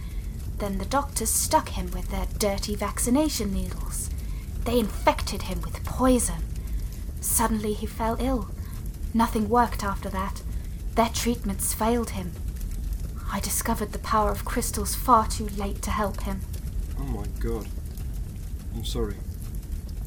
Then 0.59 0.77
the 0.77 0.85
doctors 0.85 1.29
stuck 1.29 1.69
him 1.69 1.91
with 1.91 2.09
their 2.09 2.27
dirty 2.37 2.75
vaccination 2.75 3.53
needles. 3.53 4.09
They 4.63 4.79
infected 4.79 5.43
him 5.43 5.61
with 5.61 5.83
poison. 5.83 6.43
Suddenly 7.19 7.73
he 7.73 7.85
fell 7.85 8.15
ill. 8.19 8.49
Nothing 9.13 9.49
worked 9.49 9.83
after 9.83 10.09
that. 10.09 10.41
Their 10.95 11.09
treatments 11.09 11.73
failed 11.73 12.11
him. 12.11 12.31
I 13.31 13.39
discovered 13.39 13.91
the 13.91 13.99
power 13.99 14.31
of 14.31 14.45
crystals 14.45 14.95
far 14.95 15.27
too 15.27 15.47
late 15.47 15.81
to 15.83 15.91
help 15.91 16.21
him. 16.21 16.41
Oh 16.99 17.03
my 17.03 17.25
god. 17.39 17.67
I'm 18.75 18.85
sorry. 18.85 19.15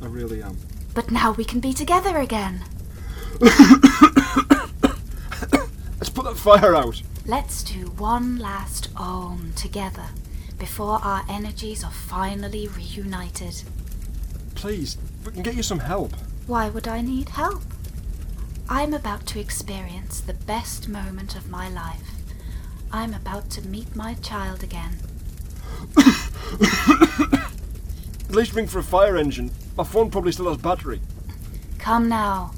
I 0.03 0.07
really 0.07 0.43
am. 0.43 0.57
But 0.95 1.11
now 1.11 1.33
we 1.33 1.45
can 1.45 1.61
be 1.61 1.73
together 1.73 2.19
again. 2.19 2.63
Let's 6.01 6.11
put 6.11 6.25
that 6.25 6.37
fire 6.37 6.75
out! 6.75 7.03
Let's 7.27 7.63
do 7.63 7.87
one 7.91 8.39
last 8.39 8.89
Om 8.97 9.53
together 9.55 10.07
before 10.59 10.99
our 11.03 11.25
energies 11.29 11.85
are 11.85 11.91
finally 11.91 12.69
reunited. 12.69 13.63
Please, 14.55 14.97
we 15.25 15.33
can 15.33 15.43
get 15.43 15.55
you 15.55 15.63
some 15.63 15.79
help. 15.79 16.13
Why 16.47 16.69
would 16.69 16.89
I 16.89 17.01
need 17.01 17.31
help? 17.31 17.63
I'm 18.69 18.93
about 18.95 19.27
to 19.27 19.41
experience 19.41 20.21
the 20.21 20.35
best 20.35 20.89
moment 20.89 21.35
of 21.37 21.51
my 21.51 21.69
life. 21.69 22.20
I'm 22.93 23.15
about 23.15 23.51
to 23.51 23.67
meet 23.67 23.95
my 23.95 24.15
child 24.15 24.63
again. 24.63 24.99
At 28.29 28.35
least 28.37 28.55
ring 28.55 28.67
for 28.67 28.81
a 28.81 28.83
fire 28.83 29.17
engine. 29.17 29.51
My 29.77 29.85
phone 29.85 30.11
probably 30.11 30.33
still 30.33 30.49
has 30.49 30.57
battery. 30.59 31.01
Come 31.79 32.09
now. 32.09 32.53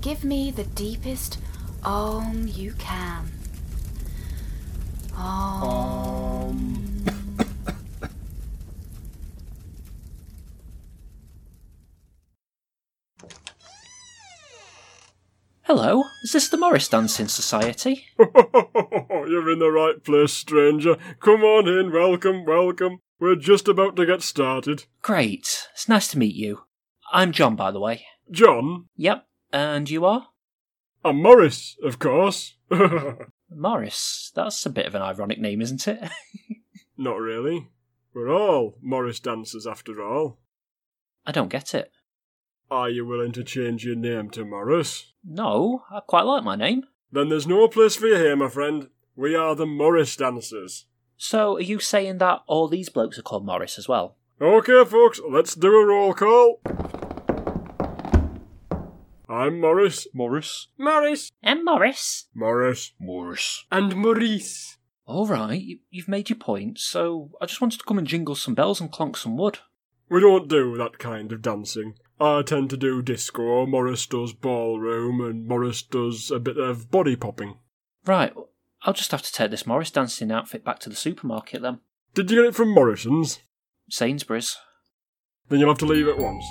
Give 0.00 0.24
me 0.24 0.50
the 0.50 0.64
deepest 0.64 1.38
Om 1.84 2.46
you 2.46 2.72
can. 2.74 3.32
Om. 5.16 6.81
Hello, 15.74 16.04
is 16.22 16.32
this 16.32 16.50
the 16.50 16.58
Morris 16.58 16.86
Dancing 16.86 17.28
Society? 17.28 18.04
You're 18.18 19.50
in 19.50 19.58
the 19.58 19.72
right 19.72 20.04
place, 20.04 20.34
stranger. 20.34 20.98
Come 21.18 21.42
on 21.44 21.66
in, 21.66 21.90
welcome, 21.90 22.44
welcome. 22.44 22.98
We're 23.18 23.36
just 23.36 23.68
about 23.68 23.96
to 23.96 24.04
get 24.04 24.20
started. 24.20 24.84
Great, 25.00 25.66
it's 25.72 25.88
nice 25.88 26.08
to 26.08 26.18
meet 26.18 26.34
you. 26.34 26.64
I'm 27.10 27.32
John, 27.32 27.56
by 27.56 27.70
the 27.70 27.80
way. 27.80 28.04
John? 28.30 28.90
Yep, 28.96 29.26
and 29.50 29.88
you 29.88 30.04
are? 30.04 30.26
I'm 31.02 31.22
Morris, 31.22 31.78
of 31.82 31.98
course. 31.98 32.58
Morris, 33.50 34.30
that's 34.34 34.66
a 34.66 34.70
bit 34.70 34.84
of 34.84 34.94
an 34.94 35.00
ironic 35.00 35.40
name, 35.40 35.62
isn't 35.62 35.88
it? 35.88 36.06
Not 36.98 37.18
really. 37.18 37.70
We're 38.12 38.28
all 38.28 38.76
Morris 38.82 39.20
dancers 39.20 39.66
after 39.66 40.02
all. 40.02 40.38
I 41.24 41.32
don't 41.32 41.48
get 41.48 41.74
it. 41.74 41.90
Are 42.70 42.88
you 42.88 43.04
willing 43.04 43.32
to 43.32 43.44
change 43.44 43.84
your 43.84 43.96
name 43.96 44.30
to 44.30 44.44
Morris? 44.44 45.12
No, 45.24 45.84
I 45.90 46.00
quite 46.00 46.22
like 46.22 46.44
my 46.44 46.56
name. 46.56 46.84
Then 47.10 47.28
there's 47.28 47.46
no 47.46 47.68
place 47.68 47.96
for 47.96 48.06
you 48.06 48.16
here, 48.16 48.36
my 48.36 48.48
friend. 48.48 48.88
We 49.14 49.34
are 49.34 49.54
the 49.54 49.66
Morris 49.66 50.16
dancers. 50.16 50.86
So, 51.16 51.56
are 51.56 51.60
you 51.60 51.78
saying 51.78 52.18
that 52.18 52.40
all 52.46 52.68
these 52.68 52.88
blokes 52.88 53.18
are 53.18 53.22
called 53.22 53.44
Morris 53.44 53.78
as 53.78 53.88
well? 53.88 54.16
Okay, 54.40 54.84
folks, 54.84 55.20
let's 55.28 55.54
do 55.54 55.68
a 55.68 55.86
roll 55.86 56.14
call. 56.14 56.60
I'm 59.28 59.60
Morris. 59.60 60.06
Morris. 60.12 60.68
Morris. 60.78 61.30
And 61.42 61.64
Morris. 61.64 62.26
Morris. 62.34 62.92
Morris. 62.98 63.64
And 63.70 63.94
Maurice. 63.96 64.78
All 65.06 65.26
right, 65.26 65.60
you, 65.60 65.78
you've 65.90 66.08
made 66.08 66.30
your 66.30 66.38
point, 66.38 66.78
so 66.78 67.30
I 67.40 67.46
just 67.46 67.60
wanted 67.60 67.80
to 67.80 67.84
come 67.84 67.98
and 67.98 68.06
jingle 68.06 68.34
some 68.34 68.54
bells 68.54 68.80
and 68.80 68.90
clonk 68.90 69.16
some 69.16 69.36
wood. 69.36 69.58
We 70.08 70.20
don't 70.20 70.48
do 70.48 70.76
that 70.76 70.98
kind 70.98 71.32
of 71.32 71.40
dancing. 71.42 71.94
I 72.22 72.42
tend 72.42 72.70
to 72.70 72.76
do 72.76 73.02
disco, 73.02 73.66
Morris 73.66 74.06
does 74.06 74.32
ballroom, 74.32 75.20
and 75.20 75.44
Morris 75.44 75.82
does 75.82 76.30
a 76.30 76.38
bit 76.38 76.56
of 76.56 76.88
body 76.88 77.16
popping. 77.16 77.56
Right, 78.06 78.32
I'll 78.82 78.92
just 78.94 79.10
have 79.10 79.22
to 79.22 79.32
take 79.32 79.50
this 79.50 79.66
Morris 79.66 79.90
dancing 79.90 80.30
outfit 80.30 80.64
back 80.64 80.78
to 80.80 80.88
the 80.88 80.94
supermarket 80.94 81.62
then. 81.62 81.80
Did 82.14 82.30
you 82.30 82.36
get 82.36 82.48
it 82.50 82.54
from 82.54 82.68
Morrisons? 82.68 83.40
Sainsbury's. 83.90 84.56
Then 85.48 85.58
you'll 85.58 85.70
have 85.70 85.78
to 85.78 85.84
leave 85.84 86.06
at 86.06 86.16
once. 86.16 86.44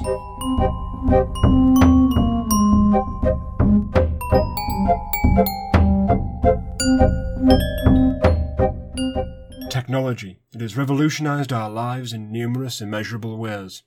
Technology. 9.72 10.42
It 10.54 10.60
has 10.60 10.75
revolutionized 10.75 11.54
our 11.54 11.70
lives 11.70 12.12
in 12.12 12.30
numerous 12.30 12.82
immeasurable 12.82 13.38
ways, 13.38 13.84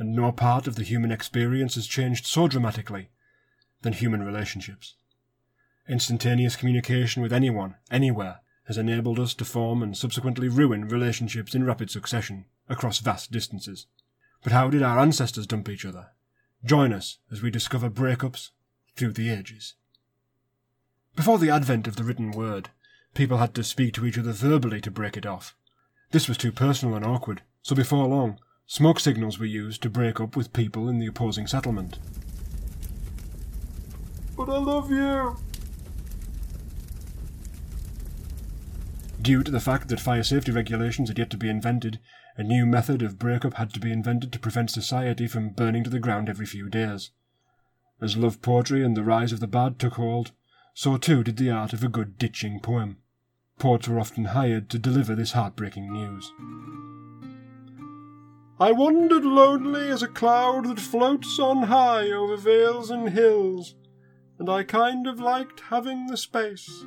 and 0.00 0.16
no 0.16 0.32
part 0.32 0.66
of 0.66 0.76
the 0.76 0.82
human 0.82 1.12
experience 1.12 1.74
has 1.74 1.86
changed 1.86 2.24
so 2.24 2.48
dramatically 2.48 3.10
than 3.82 3.92
human 3.92 4.22
relationships. 4.22 4.94
Instantaneous 5.86 6.56
communication 6.56 7.22
with 7.22 7.34
anyone, 7.34 7.74
anywhere, 7.90 8.40
has 8.64 8.78
enabled 8.78 9.20
us 9.20 9.34
to 9.34 9.44
form 9.44 9.82
and 9.82 9.94
subsequently 9.94 10.48
ruin 10.48 10.88
relationships 10.88 11.54
in 11.54 11.64
rapid 11.64 11.90
succession 11.90 12.46
across 12.66 12.98
vast 12.98 13.30
distances. 13.30 13.86
But 14.42 14.52
how 14.52 14.70
did 14.70 14.82
our 14.82 14.98
ancestors 14.98 15.46
dump 15.46 15.68
each 15.68 15.84
other? 15.84 16.08
Join 16.64 16.94
us 16.94 17.18
as 17.30 17.42
we 17.42 17.50
discover 17.50 17.90
breakups 17.90 18.50
through 18.96 19.12
the 19.12 19.28
ages. 19.28 19.74
Before 21.14 21.38
the 21.38 21.50
advent 21.50 21.86
of 21.86 21.96
the 21.96 22.04
written 22.04 22.30
word, 22.30 22.70
people 23.12 23.36
had 23.36 23.54
to 23.54 23.64
speak 23.64 23.92
to 23.94 24.06
each 24.06 24.16
other 24.16 24.32
verbally 24.32 24.80
to 24.80 24.90
break 24.90 25.18
it 25.18 25.26
off. 25.26 25.54
This 26.12 26.26
was 26.26 26.38
too 26.38 26.52
personal 26.52 26.94
and 26.94 27.04
awkward, 27.04 27.42
so 27.60 27.74
before 27.74 28.08
long, 28.08 28.38
smoke 28.70 29.00
signals 29.00 29.36
were 29.36 29.46
used 29.46 29.82
to 29.82 29.90
break 29.90 30.20
up 30.20 30.36
with 30.36 30.52
people 30.52 30.88
in 30.88 31.00
the 31.00 31.06
opposing 31.08 31.44
settlement. 31.44 31.98
But 34.36 34.48
I 34.48 34.58
love 34.58 34.92
you! 34.92 35.36
Due 39.20 39.42
to 39.42 39.50
the 39.50 39.58
fact 39.58 39.88
that 39.88 39.98
fire 39.98 40.22
safety 40.22 40.52
regulations 40.52 41.08
had 41.08 41.18
yet 41.18 41.30
to 41.30 41.36
be 41.36 41.50
invented, 41.50 41.98
a 42.36 42.44
new 42.44 42.64
method 42.64 43.02
of 43.02 43.18
breakup 43.18 43.54
had 43.54 43.74
to 43.74 43.80
be 43.80 43.90
invented 43.90 44.30
to 44.32 44.38
prevent 44.38 44.70
society 44.70 45.26
from 45.26 45.50
burning 45.50 45.82
to 45.82 45.90
the 45.90 45.98
ground 45.98 46.28
every 46.28 46.46
few 46.46 46.68
days. 46.68 47.10
As 48.00 48.16
love 48.16 48.40
poetry 48.40 48.84
and 48.84 48.96
the 48.96 49.02
rise 49.02 49.32
of 49.32 49.40
the 49.40 49.48
bad 49.48 49.80
took 49.80 49.94
hold, 49.94 50.30
so 50.74 50.96
too 50.96 51.24
did 51.24 51.38
the 51.38 51.50
art 51.50 51.72
of 51.72 51.82
a 51.82 51.88
good 51.88 52.18
ditching 52.18 52.60
poem. 52.60 52.98
Poets 53.58 53.88
were 53.88 53.98
often 53.98 54.26
hired 54.26 54.70
to 54.70 54.78
deliver 54.78 55.16
this 55.16 55.32
heartbreaking 55.32 55.92
news. 55.92 56.32
I 58.60 58.72
wandered 58.72 59.24
lonely 59.24 59.88
as 59.88 60.02
a 60.02 60.08
cloud 60.08 60.66
that 60.66 60.78
floats 60.78 61.38
on 61.38 61.62
high 61.62 62.10
over 62.10 62.36
vales 62.36 62.90
and 62.90 63.08
hills, 63.08 63.74
and 64.38 64.50
I 64.50 64.64
kind 64.64 65.06
of 65.06 65.18
liked 65.18 65.60
having 65.60 66.08
the 66.08 66.18
space. 66.18 66.84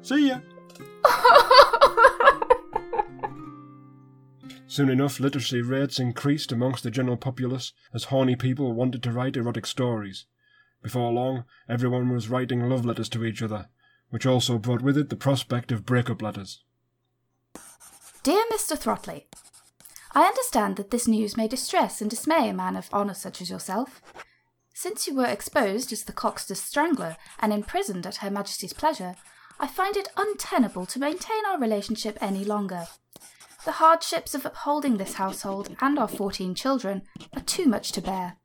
See 0.00 0.28
ya. 0.28 0.40
Soon 4.66 4.88
enough, 4.88 5.20
literacy 5.20 5.60
rates 5.60 5.98
increased 6.00 6.50
amongst 6.50 6.82
the 6.82 6.90
general 6.90 7.18
populace 7.18 7.74
as 7.92 8.04
horny 8.04 8.34
people 8.34 8.72
wanted 8.72 9.02
to 9.02 9.12
write 9.12 9.36
erotic 9.36 9.66
stories. 9.66 10.24
Before 10.82 11.12
long, 11.12 11.44
everyone 11.68 12.08
was 12.08 12.30
writing 12.30 12.66
love 12.66 12.86
letters 12.86 13.10
to 13.10 13.26
each 13.26 13.42
other, 13.42 13.68
which 14.08 14.24
also 14.24 14.56
brought 14.56 14.80
with 14.80 14.96
it 14.96 15.10
the 15.10 15.16
prospect 15.16 15.70
of 15.70 15.84
breakup 15.84 16.22
letters. 16.22 16.64
Dear 18.22 18.42
Mr. 18.50 18.74
Throtley, 18.76 19.26
I 20.14 20.26
understand 20.26 20.76
that 20.76 20.90
this 20.90 21.08
news 21.08 21.36
may 21.36 21.48
distress 21.48 22.00
and 22.00 22.08
dismay 22.08 22.48
a 22.48 22.54
man 22.54 22.76
of 22.76 22.88
honour 22.92 23.14
such 23.14 23.40
as 23.40 23.50
yourself. 23.50 24.00
Since 24.72 25.06
you 25.06 25.14
were 25.14 25.26
exposed 25.26 25.92
as 25.92 26.04
the 26.04 26.12
Coxter's 26.12 26.60
strangler 26.60 27.16
and 27.40 27.52
imprisoned 27.52 28.06
at 28.06 28.16
Her 28.16 28.30
Majesty's 28.30 28.72
pleasure, 28.72 29.16
I 29.58 29.66
find 29.66 29.96
it 29.96 30.08
untenable 30.16 30.86
to 30.86 30.98
maintain 30.98 31.44
our 31.48 31.58
relationship 31.58 32.16
any 32.20 32.44
longer. 32.44 32.86
The 33.64 33.72
hardships 33.72 34.34
of 34.34 34.44
upholding 34.44 34.98
this 34.98 35.14
household 35.14 35.74
and 35.80 35.98
our 35.98 36.08
fourteen 36.08 36.54
children 36.54 37.02
are 37.34 37.42
too 37.42 37.66
much 37.66 37.92
to 37.92 38.02
bear. 38.02 38.36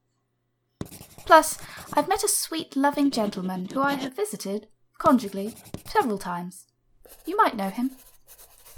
Plus, 1.26 1.58
I've 1.94 2.08
met 2.08 2.24
a 2.24 2.28
sweet, 2.28 2.76
loving 2.76 3.12
gentleman 3.12 3.68
who 3.72 3.82
I 3.82 3.94
have 3.94 4.16
visited, 4.16 4.68
conjugally, 4.98 5.56
several 5.86 6.18
times. 6.18 6.66
You 7.26 7.38
might 7.38 7.56
know 7.56 7.70
him. 7.70 7.92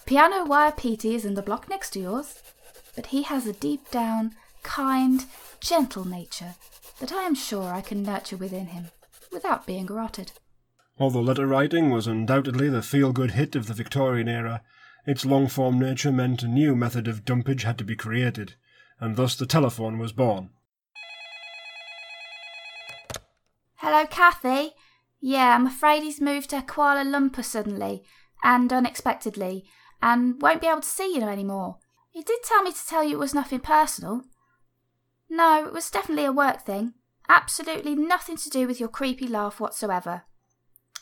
Piano 0.06 0.46
Wire 0.46 0.72
Petey 0.72 1.16
is 1.16 1.26
in 1.26 1.36
the 1.36 1.42
block 1.42 1.70
next 1.70 1.92
to 1.92 2.00
yours, 2.00 2.42
but 2.96 3.08
he 3.08 3.24
has 3.24 3.48
a 3.48 3.54
deep 3.54 3.90
down, 3.92 4.36
kind, 4.64 5.26
gentle 5.60 6.06
nature 6.06 6.56
that 7.00 7.12
I 7.12 7.24
am 7.24 7.36
sure 7.36 7.74
I 7.74 7.82
can 7.82 8.04
nurture 8.04 8.38
within 8.38 8.68
him 8.68 8.88
without 9.32 9.66
being 9.66 9.86
garroted. 9.86 10.34
Although 11.00 11.22
letter 11.22 11.48
writing 11.48 11.90
was 11.90 12.08
undoubtedly 12.08 12.70
the 12.70 12.82
feel 12.82 13.12
good 13.12 13.32
hit 13.32 13.56
of 13.56 13.68
the 13.68 13.74
Victorian 13.74 14.28
era, 14.28 14.62
its 15.06 15.26
long 15.26 15.48
form 15.48 15.80
nature 15.80 16.12
meant 16.12 16.44
a 16.44 16.48
new 16.48 16.76
method 16.76 17.08
of 17.08 17.26
dumpage 17.26 17.64
had 17.64 17.78
to 17.80 17.84
be 17.84 17.96
created, 17.96 18.56
and 19.00 19.16
thus 19.16 19.36
the 19.36 19.48
telephone 19.48 19.98
was 19.98 20.12
born. 20.12 20.50
Hello, 23.78 24.06
Kathy. 24.06 24.74
Yeah, 25.20 25.56
I'm 25.56 25.66
afraid 25.66 26.04
he's 26.04 26.22
moved 26.22 26.52
to 26.52 26.62
Kuala 26.62 27.04
Lumpur 27.04 27.44
suddenly 27.44 28.04
and 28.44 28.72
unexpectedly 28.72 29.66
and 30.02 30.40
won't 30.42 30.62
be 30.62 30.68
able 30.68 30.82
to 30.82 30.88
see 30.88 31.16
you 31.16 31.24
anymore. 31.24 31.78
He 32.12 32.22
did 32.22 32.44
tell 32.44 32.62
me 32.62 32.72
to 32.72 32.88
tell 32.88 33.04
you 33.04 33.16
it 33.16 33.20
was 33.20 33.34
nothing 33.34 33.62
personal. 33.62 34.24
No, 35.30 35.66
it 35.66 35.74
was 35.74 35.90
definitely 35.90 36.26
a 36.26 36.32
work 36.32 36.66
thing. 36.66 36.94
Absolutely 37.30 37.96
nothing 37.96 38.36
to 38.36 38.50
do 38.50 38.68
with 38.68 38.80
your 38.82 38.90
creepy 38.90 39.28
laugh 39.28 39.62
whatsoever. 39.62 40.24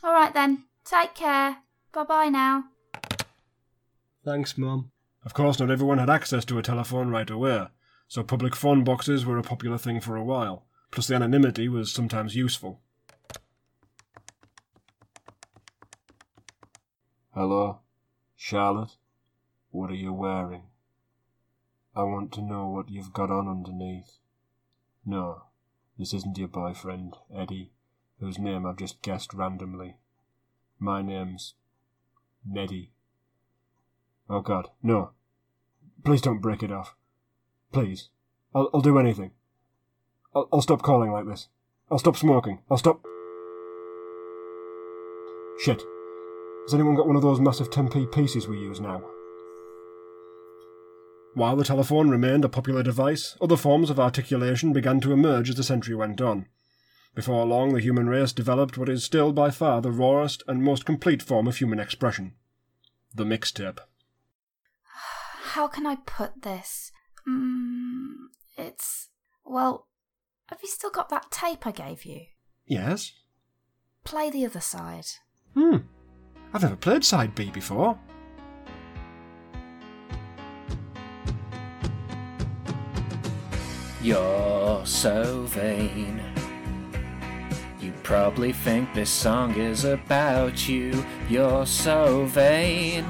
All 0.04 0.14
right 0.14 0.34
then, 0.34 0.66
take 0.86 1.16
care. 1.16 1.58
Bye 1.92 2.04
bye 2.04 2.30
now. 2.30 2.66
Thanks, 4.24 4.56
Mum. 4.58 4.92
Of 5.26 5.34
course, 5.34 5.60
not 5.60 5.72
everyone 5.72 5.98
had 5.98 6.10
access 6.10 6.46
to 6.46 6.60
a 6.60 6.64
telephone 6.64 7.10
right 7.10 7.30
away, 7.30 7.66
so 8.08 8.24
public 8.24 8.56
phone 8.56 8.84
boxes 8.84 9.26
were 9.26 9.40
a 9.40 9.44
popular 9.44 9.80
thing 9.80 10.00
for 10.00 10.16
a 10.16 10.24
while, 10.24 10.68
plus 10.92 11.08
the 11.08 11.16
anonymity 11.16 11.68
was 11.68 11.92
sometimes 11.92 12.36
useful. 12.36 12.82
Hello, 17.34 17.80
Charlotte? 18.36 18.96
What 19.72 19.90
are 19.90 19.96
you 19.96 20.14
wearing? 20.14 20.64
I 21.96 22.04
want 22.04 22.32
to 22.34 22.42
know 22.42 22.68
what 22.68 22.90
you've 22.90 23.14
got 23.14 23.32
on 23.32 23.48
underneath. 23.48 24.20
No, 25.06 25.44
this 25.98 26.14
isn't 26.14 26.38
your 26.38 26.48
boyfriend, 26.48 27.16
Eddie, 27.36 27.72
whose 28.20 28.38
name 28.38 28.66
I've 28.66 28.78
just 28.78 29.02
guessed 29.02 29.34
randomly. 29.34 29.98
My 30.80 31.02
name's 31.02 31.56
Neddy. 32.46 32.92
Oh 34.30 34.42
God, 34.42 34.70
no. 34.84 35.12
Please 36.06 36.22
don't 36.22 36.40
break 36.40 36.64
it 36.64 36.72
off. 36.72 36.96
Please. 37.72 38.10
I'll, 38.54 38.70
I'll 38.74 38.82
do 38.82 38.98
anything. 38.98 39.32
I'll, 40.34 40.48
I'll 40.54 40.62
stop 40.62 40.82
calling 40.82 41.12
like 41.12 41.26
this. 41.26 41.48
I'll 41.92 42.00
stop 42.00 42.16
smoking. 42.16 42.62
I'll 42.70 42.78
stop. 42.78 43.02
Shit. 45.60 45.82
Has 46.66 46.74
anyone 46.74 46.96
got 46.96 47.08
one 47.08 47.16
of 47.16 47.22
those 47.22 47.40
massive 47.40 47.70
10p 47.70 48.14
pieces 48.14 48.48
we 48.48 48.60
use 48.60 48.80
now? 48.80 49.02
While 51.40 51.56
the 51.56 51.64
telephone 51.64 52.10
remained 52.10 52.44
a 52.44 52.50
popular 52.50 52.84
device, 52.84 53.38
other 53.40 53.56
forms 53.56 53.90
of 53.90 53.98
articulation 53.98 54.74
began 54.74 55.00
to 55.00 55.14
emerge 55.14 55.50
as 55.50 55.56
the 55.56 55.64
century 55.64 55.96
went 55.96 56.20
on. 56.20 56.48
Before 57.16 57.46
long, 57.46 57.72
the 57.72 57.80
human 57.80 58.10
race 58.10 58.34
developed 58.34 58.78
what 58.78 58.90
is 58.90 59.06
still 59.06 59.32
by 59.32 59.50
far 59.50 59.82
the 59.82 59.90
rawest 59.90 60.44
and 60.50 60.62
most 60.62 60.86
complete 60.86 61.22
form 61.22 61.48
of 61.48 61.56
human 61.56 61.80
expression 61.80 62.34
the 63.16 63.24
mixtape. 63.24 63.80
How 65.54 65.70
can 65.70 65.88
I 65.88 65.96
put 66.06 66.42
this? 66.42 66.92
Mm, 67.26 68.16
it's. 68.58 69.08
Well, 69.46 69.88
have 70.48 70.60
you 70.62 70.68
still 70.68 70.92
got 70.92 71.08
that 71.08 71.32
tape 71.32 71.66
I 71.66 71.72
gave 71.72 72.04
you? 72.04 72.24
Yes? 72.68 73.14
Play 74.04 74.30
the 74.30 74.46
other 74.46 74.60
side. 74.60 75.06
Hmm. 75.54 75.78
I've 76.54 76.64
never 76.64 76.76
played 76.76 77.06
side 77.06 77.34
B 77.34 77.50
before. 77.50 77.98
You're 84.02 84.86
so 84.86 85.44
vain. 85.48 86.22
You 87.82 87.92
probably 88.04 88.54
think 88.54 88.94
this 88.94 89.10
song 89.10 89.56
is 89.56 89.84
about 89.84 90.70
you. 90.70 91.04
You're 91.30 91.66
so 91.66 92.26
vain. 92.26 93.06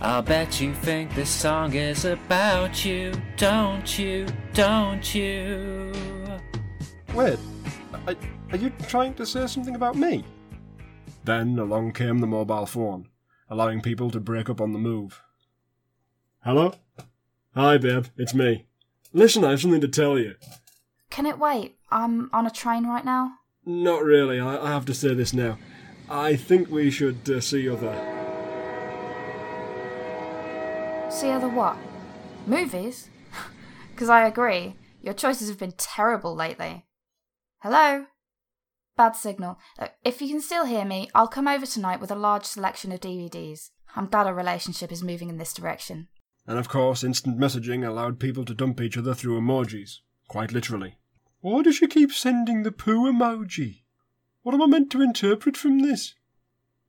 I'll 0.00 0.22
bet 0.22 0.60
you 0.60 0.72
think 0.72 1.14
this 1.16 1.30
song 1.30 1.74
is 1.74 2.04
about 2.04 2.84
you. 2.84 3.12
Don't 3.36 3.98
you? 3.98 4.26
Don't 4.52 5.14
you? 5.14 5.92
Wait, 7.12 7.38
are, 8.06 8.56
you 8.56 8.70
trying 8.86 9.14
to 9.14 9.26
say 9.26 9.48
something 9.48 9.74
about 9.74 9.96
me? 9.96 10.24
Then 11.24 11.58
along 11.58 11.92
came 11.92 12.18
the 12.18 12.26
mobile 12.28 12.66
phone, 12.66 13.08
allowing 13.50 13.80
people 13.80 14.10
to 14.10 14.20
break 14.20 14.48
up 14.48 14.60
on 14.60 14.72
the 14.72 14.78
move. 14.78 15.22
Hello? 16.44 16.74
Hi, 17.56 17.78
babe, 17.78 18.06
it's 18.16 18.34
me. 18.34 18.66
Listen, 19.16 19.44
I 19.44 19.50
have 19.50 19.60
something 19.60 19.80
to 19.80 19.86
tell 19.86 20.18
you. 20.18 20.34
Can 21.08 21.24
it 21.24 21.38
wait? 21.38 21.76
I'm 21.88 22.28
on 22.32 22.48
a 22.48 22.50
train 22.50 22.84
right 22.84 23.04
now. 23.04 23.34
Not 23.64 24.02
really, 24.02 24.40
I, 24.40 24.56
I 24.56 24.70
have 24.70 24.84
to 24.86 24.94
say 24.94 25.14
this 25.14 25.32
now. 25.32 25.56
I 26.10 26.34
think 26.34 26.68
we 26.68 26.90
should 26.90 27.30
uh, 27.30 27.40
see 27.40 27.68
other. 27.68 27.94
See 31.10 31.30
other 31.30 31.48
what? 31.48 31.76
Movies? 32.46 33.08
Because 33.92 34.08
I 34.08 34.26
agree. 34.26 34.74
Your 35.00 35.14
choices 35.14 35.48
have 35.48 35.60
been 35.60 35.74
terrible 35.78 36.34
lately. 36.34 36.84
Hello? 37.62 38.06
Bad 38.96 39.14
signal. 39.14 39.56
If 40.04 40.20
you 40.20 40.26
can 40.26 40.40
still 40.40 40.64
hear 40.64 40.84
me, 40.84 41.08
I'll 41.14 41.28
come 41.28 41.46
over 41.46 41.64
tonight 41.64 42.00
with 42.00 42.10
a 42.10 42.16
large 42.16 42.44
selection 42.44 42.90
of 42.90 42.98
DVDs. 42.98 43.70
I'm 43.94 44.08
glad 44.08 44.26
our 44.26 44.34
relationship 44.34 44.90
is 44.90 45.04
moving 45.04 45.28
in 45.28 45.38
this 45.38 45.52
direction. 45.52 46.08
And 46.46 46.58
of 46.58 46.68
course, 46.68 47.02
instant 47.02 47.38
messaging 47.38 47.86
allowed 47.86 48.20
people 48.20 48.44
to 48.44 48.54
dump 48.54 48.80
each 48.80 48.98
other 48.98 49.14
through 49.14 49.40
emojis. 49.40 50.00
Quite 50.28 50.52
literally. 50.52 50.96
Why 51.40 51.62
does 51.62 51.76
she 51.76 51.86
keep 51.86 52.12
sending 52.12 52.62
the 52.62 52.72
poo 52.72 53.10
emoji? 53.10 53.82
What 54.42 54.54
am 54.54 54.62
I 54.62 54.66
meant 54.66 54.90
to 54.92 55.02
interpret 55.02 55.56
from 55.56 55.80
this? 55.80 56.14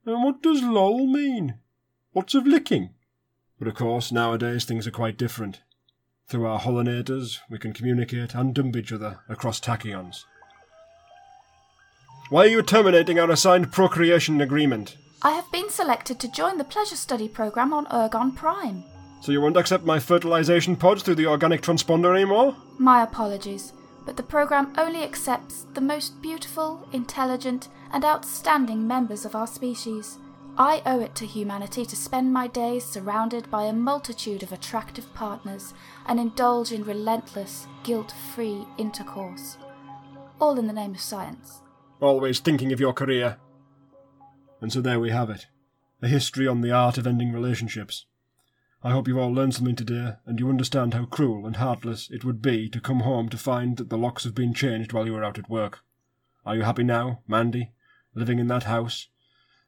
And 0.04 0.22
what 0.22 0.42
does 0.42 0.62
lol 0.62 1.06
mean? 1.06 1.58
What's 2.12 2.34
of 2.34 2.46
licking? 2.46 2.90
But 3.58 3.68
of 3.68 3.74
course, 3.74 4.12
nowadays 4.12 4.64
things 4.64 4.86
are 4.86 4.92
quite 4.92 5.18
different. 5.18 5.62
Through 6.28 6.46
our 6.46 6.60
holonators, 6.60 7.38
we 7.48 7.58
can 7.58 7.72
communicate 7.72 8.34
and 8.34 8.54
dump 8.54 8.76
each 8.76 8.92
other 8.92 9.20
across 9.28 9.60
tachyons. 9.60 10.24
Why 12.28 12.44
are 12.44 12.48
you 12.48 12.62
terminating 12.62 13.18
our 13.18 13.30
assigned 13.30 13.72
procreation 13.72 14.40
agreement? 14.40 14.96
I 15.22 15.30
have 15.30 15.50
been 15.52 15.70
selected 15.70 16.18
to 16.20 16.32
join 16.32 16.58
the 16.58 16.64
pleasure 16.64 16.96
study 16.96 17.28
program 17.28 17.72
on 17.72 17.86
Ergon 17.86 18.34
Prime. 18.34 18.84
So 19.20 19.32
you 19.32 19.40
won't 19.40 19.56
accept 19.56 19.84
my 19.84 19.98
fertilization 19.98 20.76
pods 20.76 21.02
through 21.02 21.16
the 21.16 21.26
organic 21.26 21.62
transponder 21.62 22.14
anymore? 22.14 22.56
My 22.78 23.02
apologies, 23.02 23.72
but 24.04 24.16
the 24.16 24.22
program 24.22 24.72
only 24.78 25.02
accepts 25.02 25.66
the 25.74 25.80
most 25.80 26.22
beautiful, 26.22 26.86
intelligent, 26.92 27.68
and 27.92 28.04
outstanding 28.04 28.86
members 28.86 29.24
of 29.24 29.34
our 29.34 29.46
species. 29.46 30.18
I 30.58 30.80
owe 30.86 31.00
it 31.00 31.14
to 31.16 31.26
humanity 31.26 31.84
to 31.84 31.96
spend 31.96 32.32
my 32.32 32.46
days 32.46 32.84
surrounded 32.84 33.50
by 33.50 33.64
a 33.64 33.72
multitude 33.72 34.42
of 34.42 34.52
attractive 34.52 35.12
partners 35.12 35.74
and 36.06 36.18
indulge 36.18 36.72
in 36.72 36.84
relentless, 36.84 37.66
guilt 37.82 38.14
free 38.34 38.64
intercourse. 38.78 39.58
All 40.40 40.58
in 40.58 40.66
the 40.66 40.72
name 40.72 40.94
of 40.94 41.00
science. 41.00 41.60
always 42.00 42.38
thinking 42.38 42.72
of 42.72 42.80
your 42.80 42.92
career. 42.92 43.38
And 44.60 44.72
so 44.72 44.80
there 44.80 45.00
we 45.00 45.10
have 45.10 45.30
it 45.30 45.46
a 46.02 46.08
history 46.08 46.46
on 46.46 46.60
the 46.60 46.70
art 46.70 46.98
of 46.98 47.06
ending 47.06 47.32
relationships. 47.32 48.04
I 48.82 48.90
hope 48.90 49.08
you've 49.08 49.18
all 49.18 49.32
learned 49.32 49.54
something 49.54 49.74
today, 49.74 50.14
and 50.26 50.38
you 50.38 50.48
understand 50.48 50.94
how 50.94 51.06
cruel 51.06 51.46
and 51.46 51.56
heartless 51.56 52.08
it 52.10 52.24
would 52.24 52.40
be 52.40 52.68
to 52.68 52.80
come 52.80 53.00
home 53.00 53.28
to 53.30 53.38
find 53.38 53.76
that 53.78 53.88
the 53.88 53.98
locks 53.98 54.24
have 54.24 54.34
been 54.34 54.54
changed 54.54 54.92
while 54.92 55.06
you 55.06 55.12
were 55.12 55.24
out 55.24 55.38
at 55.38 55.50
work. 55.50 55.80
Are 56.44 56.54
you 56.54 56.62
happy 56.62 56.84
now, 56.84 57.20
Mandy, 57.26 57.72
living 58.14 58.38
in 58.38 58.46
that 58.48 58.64
house? 58.64 59.08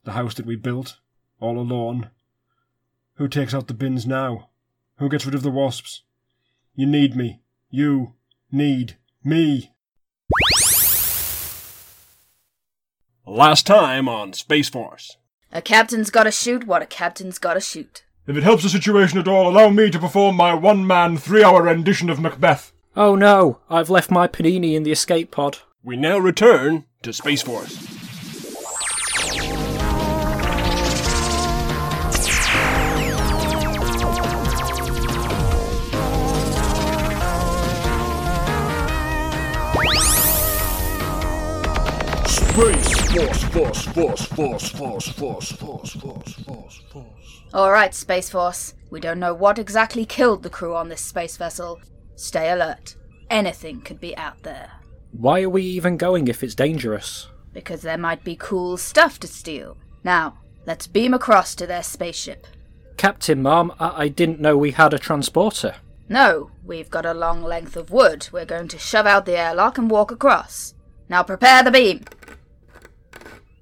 The 0.04 0.12
house 0.12 0.34
that 0.34 0.46
we 0.46 0.56
built, 0.56 0.98
all 1.40 1.58
alone? 1.58 2.10
Who 3.14 3.26
takes 3.28 3.52
out 3.52 3.66
the 3.66 3.74
bins 3.74 4.06
now? 4.06 4.50
Who 4.98 5.08
gets 5.08 5.26
rid 5.26 5.34
of 5.34 5.42
the 5.42 5.50
wasps? 5.50 6.02
You 6.74 6.86
need 6.86 7.16
me. 7.16 7.40
You 7.70 8.14
need 8.52 8.96
me. 9.24 9.72
Last 13.26 13.66
time 13.66 14.08
on 14.08 14.32
Space 14.32 14.68
Force. 14.68 15.16
A 15.52 15.60
captain's 15.60 16.10
gotta 16.10 16.30
shoot 16.30 16.66
what 16.66 16.82
a 16.82 16.86
captain's 16.86 17.38
gotta 17.38 17.60
shoot. 17.60 18.04
If 18.28 18.36
it 18.36 18.42
helps 18.42 18.62
the 18.62 18.68
situation 18.68 19.18
at 19.18 19.26
all, 19.26 19.48
allow 19.48 19.70
me 19.70 19.90
to 19.90 19.98
perform 19.98 20.36
my 20.36 20.52
one 20.52 20.86
man, 20.86 21.16
three 21.16 21.42
hour 21.42 21.62
rendition 21.62 22.10
of 22.10 22.20
Macbeth. 22.20 22.72
Oh 22.94 23.14
no, 23.14 23.60
I've 23.70 23.88
left 23.88 24.10
my 24.10 24.28
panini 24.28 24.74
in 24.74 24.82
the 24.82 24.92
escape 24.92 25.30
pod. 25.30 25.60
We 25.82 25.96
now 25.96 26.18
return 26.18 26.84
to 27.04 27.14
Space 27.14 27.40
Force. 27.40 27.78
Force, 43.08 43.42
Force, 43.42 43.84
Force, 43.86 44.26
Force, 44.26 44.68
Force, 44.68 45.08
Force, 45.08 45.52
Force, 45.52 45.92
Force, 45.92 46.34
Force, 46.34 46.80
Force. 46.92 47.42
Alright, 47.54 47.94
Space 47.94 48.28
Force. 48.28 48.74
We 48.90 49.00
don't 49.00 49.18
know 49.18 49.32
what 49.32 49.58
exactly 49.58 50.04
killed 50.04 50.42
the 50.42 50.50
crew 50.50 50.76
on 50.76 50.90
this 50.90 51.00
space 51.00 51.38
vessel. 51.38 51.80
Stay 52.16 52.50
alert. 52.50 52.96
Anything 53.30 53.80
could 53.80 53.98
be 53.98 54.14
out 54.18 54.42
there. 54.42 54.72
Why 55.12 55.40
are 55.40 55.48
we 55.48 55.62
even 55.62 55.96
going 55.96 56.28
if 56.28 56.42
it's 56.42 56.54
dangerous? 56.54 57.28
Because 57.54 57.80
there 57.80 57.96
might 57.96 58.24
be 58.24 58.36
cool 58.36 58.76
stuff 58.76 59.18
to 59.20 59.26
steal. 59.26 59.78
Now, 60.04 60.38
let's 60.66 60.86
beam 60.86 61.14
across 61.14 61.54
to 61.56 61.66
their 61.66 61.82
spaceship. 61.82 62.46
Captain, 62.98 63.40
Mom, 63.40 63.72
I, 63.80 64.04
I 64.04 64.08
didn't 64.08 64.38
know 64.38 64.58
we 64.58 64.72
had 64.72 64.92
a 64.92 64.98
transporter. 64.98 65.76
No, 66.10 66.50
we've 66.62 66.90
got 66.90 67.06
a 67.06 67.14
long 67.14 67.42
length 67.42 67.74
of 67.74 67.90
wood. 67.90 68.28
We're 68.32 68.44
going 68.44 68.68
to 68.68 68.78
shove 68.78 69.06
out 69.06 69.24
the 69.24 69.38
airlock 69.38 69.78
and 69.78 69.90
walk 69.90 70.10
across. 70.10 70.74
Now 71.08 71.22
prepare 71.22 71.62
the 71.62 71.70
beam. 71.70 72.04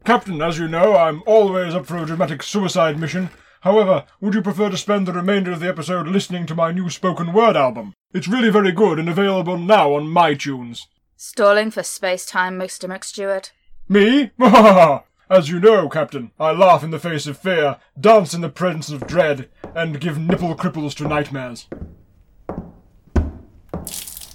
Captain, 0.07 0.41
as 0.41 0.57
you 0.57 0.69
know, 0.69 0.95
I'm 0.97 1.21
always 1.27 1.75
up 1.75 1.85
for 1.85 1.97
a 1.97 2.07
dramatic 2.07 2.41
suicide 2.41 2.97
mission. 2.97 3.29
However, 3.63 4.05
would 4.21 4.35
you 4.35 4.41
prefer 4.41 4.71
to 4.71 4.77
spend 4.77 5.05
the 5.05 5.13
remainder 5.13 5.51
of 5.51 5.59
the 5.59 5.69
episode 5.69 6.07
listening 6.07 6.47
to 6.47 6.55
my 6.55 6.71
new 6.71 6.89
spoken 6.89 7.33
word 7.33 7.57
album? 7.57 7.93
It's 8.15 8.29
really 8.29 8.51
very 8.51 8.71
good 8.71 9.01
and 9.01 9.09
available 9.09 9.59
now 9.59 9.95
on 9.95 10.05
MyTunes. 10.05 10.83
Stalling 11.17 11.73
for 11.73 11.83
space 11.83 12.25
time, 12.25 12.57
Mr. 12.57 12.89
McStewart. 12.89 13.51
Me? 13.89 14.31
Ha 14.39 14.49
ha. 14.49 15.03
As 15.29 15.51
you 15.51 15.59
know, 15.59 15.89
Captain, 15.89 16.31
I 16.39 16.53
laugh 16.53 16.85
in 16.85 16.93
the 16.93 17.01
face 17.01 17.27
of 17.27 17.37
fear, 17.37 17.79
dance 18.01 18.33
in 18.33 18.43
the 18.43 18.49
presence 18.49 18.91
of 18.91 19.09
dread, 19.09 19.49
and 19.75 20.01
give 20.01 20.21
nipple 20.21 20.55
cripples 20.55 20.95
to 20.99 21.09
nightmares. 21.09 21.67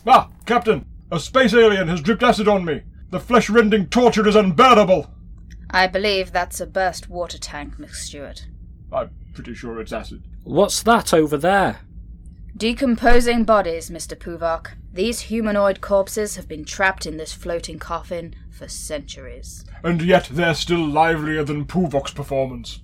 Ah, 0.06 0.30
Captain, 0.46 0.86
a 1.10 1.18
space 1.18 1.54
alien 1.54 1.88
has 1.88 2.02
dripped 2.02 2.24
acid 2.24 2.50
on 2.50 2.66
me. 2.66 2.82
The 3.12 3.22
flesh-rending 3.22 3.88
torture 3.88 4.28
is 4.28 4.36
unbearable. 4.36 5.10
I 5.72 5.88
believe 5.88 6.32
that's 6.32 6.60
a 6.60 6.68
burst 6.68 7.10
water 7.10 7.38
tank, 7.38 7.78
McStewart. 7.78 8.46
I'm 8.92 9.10
pretty 9.34 9.54
sure 9.54 9.80
it's 9.80 9.94
acid. 9.94 10.24
What's 10.44 10.84
that 10.84 11.14
over 11.14 11.38
there? 11.38 11.80
Decomposing 12.58 13.46
bodies, 13.46 13.90
Mr. 13.90 14.16
Puvok. 14.18 14.72
These 14.94 15.22
humanoid 15.22 15.80
corpses 15.80 16.36
have 16.36 16.48
been 16.48 16.66
trapped 16.66 17.06
in 17.06 17.16
this 17.16 17.32
floating 17.32 17.80
coffin 17.80 18.36
for 18.50 18.68
centuries. 18.68 19.64
And 19.84 20.02
yet 20.02 20.28
they're 20.30 20.54
still 20.54 20.86
livelier 20.86 21.46
than 21.46 21.66
Puvok's 21.66 22.12
performance. 22.12 22.82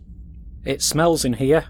It 0.63 0.82
smells 0.82 1.26
in 1.26 1.34
here. 1.34 1.65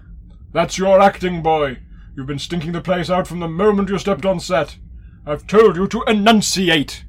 That's 0.52 0.78
your 0.78 1.00
acting, 1.00 1.42
boy. 1.42 1.78
You've 2.16 2.28
been 2.28 2.38
stinking 2.38 2.72
the 2.72 2.80
place 2.80 3.10
out 3.10 3.26
from 3.26 3.40
the 3.40 3.48
moment 3.48 3.88
you 3.88 3.98
stepped 3.98 4.24
on 4.24 4.38
set. 4.38 4.78
I've 5.26 5.46
told 5.46 5.76
you 5.76 5.88
to 5.88 6.04
enunciate. 6.04 7.04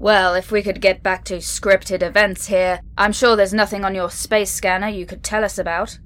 Well, 0.00 0.36
if 0.36 0.52
we 0.52 0.62
could 0.62 0.80
get 0.80 1.02
back 1.02 1.24
to 1.24 1.38
scripted 1.38 2.02
events 2.02 2.46
here, 2.46 2.80
I'm 2.96 3.12
sure 3.12 3.34
there's 3.34 3.52
nothing 3.52 3.84
on 3.84 3.96
your 3.96 4.10
space 4.10 4.52
scanner 4.52 4.86
you 4.86 5.04
could 5.04 5.24
tell 5.24 5.42
us 5.42 5.58
about. 5.58 5.98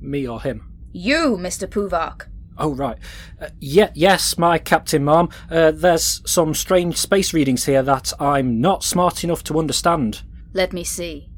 Me 0.00 0.26
or 0.26 0.42
him? 0.42 0.72
You, 0.90 1.36
Mr. 1.38 1.68
Puvark. 1.68 2.26
Oh, 2.58 2.74
right. 2.74 2.98
Uh, 3.40 3.50
yeah, 3.60 3.90
yes, 3.94 4.36
my 4.36 4.58
Captain 4.58 5.04
Mom. 5.04 5.28
Uh, 5.48 5.70
there's 5.70 6.20
some 6.28 6.52
strange 6.52 6.96
space 6.96 7.32
readings 7.32 7.64
here 7.64 7.84
that 7.84 8.12
I'm 8.18 8.60
not 8.60 8.82
smart 8.82 9.22
enough 9.22 9.44
to 9.44 9.58
understand. 9.60 10.22
Let 10.52 10.72
me 10.72 10.82
see. 10.82 11.30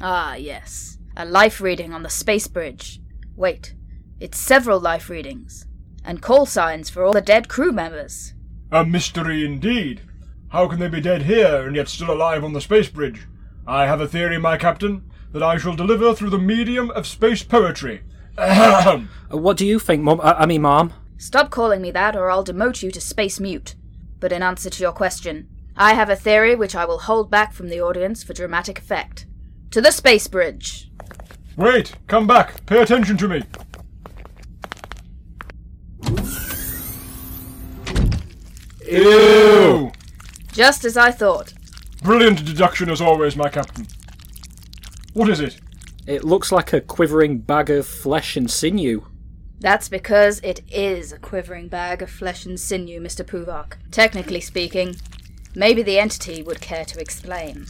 Ah, 0.00 0.34
yes. 0.34 0.98
A 1.16 1.24
life 1.24 1.60
reading 1.60 1.94
on 1.94 2.02
the 2.02 2.10
space 2.10 2.48
bridge. 2.48 3.00
Wait, 3.36 3.76
it's 4.18 4.36
several 4.36 4.80
life 4.80 5.08
readings. 5.08 5.64
And 6.04 6.20
call 6.20 6.44
signs 6.44 6.90
for 6.90 7.04
all 7.04 7.12
the 7.12 7.20
dead 7.20 7.48
crew 7.48 7.70
members. 7.70 8.34
A 8.72 8.84
mystery 8.84 9.44
indeed. 9.44 10.02
How 10.50 10.66
can 10.66 10.80
they 10.80 10.88
be 10.88 11.00
dead 11.00 11.22
here 11.22 11.64
and 11.64 11.76
yet 11.76 11.88
still 11.88 12.10
alive 12.10 12.42
on 12.42 12.52
the 12.52 12.60
space 12.60 12.88
bridge? 12.88 13.28
I 13.68 13.86
have 13.86 14.00
a 14.00 14.08
theory, 14.08 14.36
my 14.36 14.56
captain, 14.56 15.08
that 15.32 15.44
I 15.44 15.58
shall 15.58 15.76
deliver 15.76 16.12
through 16.12 16.30
the 16.30 16.38
medium 16.38 16.90
of 16.90 17.06
space 17.06 17.44
poetry. 17.44 18.02
Ahem. 18.36 19.08
Uh, 19.32 19.36
what 19.36 19.56
do 19.56 19.64
you 19.64 19.78
think, 19.78 20.02
Mum? 20.02 20.20
Uh, 20.20 20.34
I 20.36 20.46
mean, 20.46 20.62
Mom? 20.62 20.92
Stop 21.18 21.50
calling 21.50 21.80
me 21.80 21.92
that, 21.92 22.16
or 22.16 22.32
I'll 22.32 22.44
demote 22.44 22.82
you 22.82 22.90
to 22.90 23.00
space 23.00 23.38
mute. 23.38 23.76
But 24.18 24.32
in 24.32 24.42
answer 24.42 24.70
to 24.70 24.82
your 24.82 24.90
question, 24.90 25.48
I 25.76 25.94
have 25.94 26.10
a 26.10 26.16
theory 26.16 26.56
which 26.56 26.74
I 26.74 26.84
will 26.84 26.98
hold 26.98 27.30
back 27.30 27.52
from 27.52 27.68
the 27.68 27.80
audience 27.80 28.24
for 28.24 28.32
dramatic 28.32 28.76
effect. 28.76 29.26
To 29.70 29.80
the 29.80 29.92
space 29.92 30.26
bridge. 30.26 30.90
Wait, 31.56 31.92
come 32.08 32.26
back. 32.26 32.66
Pay 32.66 32.82
attention 32.82 33.16
to 33.18 33.28
me. 33.28 33.42
Ew! 38.90 39.92
Just 40.52 40.84
as 40.84 40.96
I 40.96 41.10
thought. 41.10 41.54
Brilliant 42.02 42.44
deduction 42.44 42.90
as 42.90 43.00
always, 43.00 43.36
my 43.36 43.48
captain. 43.48 43.86
What 45.12 45.28
is 45.28 45.40
it? 45.40 45.60
It 46.06 46.24
looks 46.24 46.50
like 46.50 46.72
a 46.72 46.80
quivering 46.80 47.38
bag 47.38 47.70
of 47.70 47.86
flesh 47.86 48.36
and 48.36 48.50
sinew. 48.50 49.06
That's 49.60 49.88
because 49.88 50.40
it 50.40 50.62
is 50.70 51.12
a 51.12 51.18
quivering 51.18 51.68
bag 51.68 52.00
of 52.00 52.10
flesh 52.10 52.46
and 52.46 52.58
sinew, 52.58 53.00
Mr. 53.00 53.24
Puvok. 53.24 53.74
Technically 53.90 54.40
speaking, 54.40 54.96
maybe 55.54 55.82
the 55.82 55.98
entity 55.98 56.42
would 56.42 56.60
care 56.60 56.84
to 56.86 57.00
explain. 57.00 57.66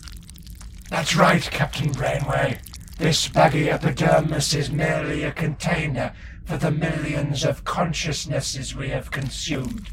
That's 0.88 1.16
right, 1.16 1.42
Captain 1.42 1.90
Brainway. 1.92 2.58
This 2.98 3.28
baggy 3.28 3.68
epidermis 3.70 4.54
is 4.54 4.70
merely 4.70 5.24
a 5.24 5.32
container 5.32 6.12
for 6.44 6.56
the 6.56 6.70
millions 6.70 7.44
of 7.44 7.64
consciousnesses 7.64 8.74
we 8.76 8.88
have 8.90 9.10
consumed. 9.10 9.88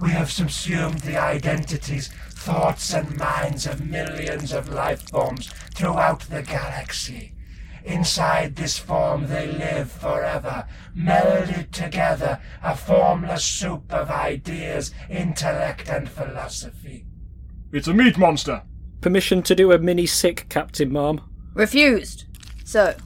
We 0.00 0.10
have 0.10 0.30
subsumed 0.30 1.00
the 1.00 1.16
identities, 1.16 2.08
thoughts, 2.30 2.92
and 2.92 3.16
minds 3.16 3.66
of 3.66 3.86
millions 3.86 4.52
of 4.52 4.68
life 4.68 5.08
forms 5.10 5.48
throughout 5.74 6.20
the 6.20 6.42
galaxy. 6.42 7.32
Inside 7.84 8.56
this 8.56 8.78
form 8.78 9.28
they 9.28 9.46
live 9.46 9.90
forever, 9.90 10.66
melded 10.96 11.70
together, 11.70 12.40
a 12.62 12.76
formless 12.76 13.44
soup 13.44 13.92
of 13.92 14.10
ideas, 14.10 14.92
intellect, 15.08 15.88
and 15.88 16.08
philosophy. 16.08 17.06
It's 17.72 17.88
a 17.88 17.94
meat 17.94 18.18
monster. 18.18 18.62
Permission 19.00 19.42
to 19.44 19.54
do 19.54 19.72
a 19.72 19.78
mini 19.78 20.06
sick, 20.06 20.46
Captain 20.48 20.92
Mom. 20.92 21.20
Refused. 21.54 22.24
So, 22.64 22.96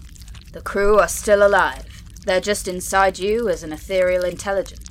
the 0.53 0.63
crew 0.63 0.99
are 0.99 1.09
still 1.09 1.47
alive. 1.47 1.87
They're 2.25 2.41
just 2.41 2.67
inside 2.67 3.19
you 3.19 3.49
as 3.49 3.63
an 3.63 3.73
ethereal 3.73 4.25
intelligence. 4.25 4.90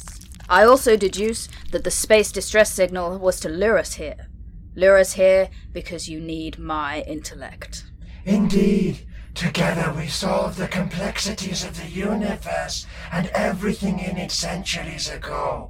I 0.49 0.63
also 0.63 0.97
deduce 0.97 1.47
that 1.71 1.83
the 1.83 1.91
space 1.91 2.31
distress 2.31 2.71
signal 2.73 3.19
was 3.19 3.39
to 3.41 3.49
lure 3.49 3.77
us 3.77 3.93
here. 3.93 4.27
Lure 4.75 4.97
us 4.97 5.13
here 5.13 5.49
because 5.71 6.09
you 6.09 6.19
need 6.19 6.57
my 6.57 7.01
intellect. 7.01 7.85
Indeed, 8.25 9.05
together 9.35 9.93
we 9.95 10.07
solve 10.07 10.57
the 10.57 10.67
complexities 10.67 11.63
of 11.63 11.77
the 11.77 11.87
universe 11.87 12.87
and 13.11 13.27
everything 13.27 13.99
in 13.99 14.17
it 14.17 14.31
centuries 14.31 15.07
ago. 15.07 15.69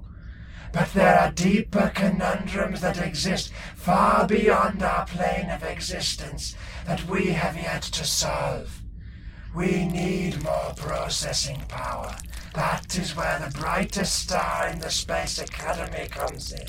But 0.71 0.93
there 0.93 1.19
are 1.19 1.31
deeper 1.31 1.91
conundrums 1.93 2.79
that 2.79 3.05
exist 3.05 3.51
far 3.75 4.27
beyond 4.27 4.81
our 4.81 5.05
plane 5.05 5.49
of 5.49 5.63
existence 5.63 6.55
that 6.85 7.05
we 7.09 7.31
have 7.31 7.57
yet 7.57 7.81
to 7.81 8.05
solve. 8.05 8.81
We 9.53 9.85
need 9.85 10.41
more 10.41 10.73
processing 10.77 11.63
power. 11.67 12.15
That 12.53 12.97
is 12.97 13.15
where 13.15 13.39
the 13.39 13.57
brightest 13.57 14.19
star 14.19 14.67
in 14.67 14.79
the 14.79 14.89
Space 14.89 15.39
Academy 15.39 16.07
comes 16.07 16.51
in. 16.51 16.67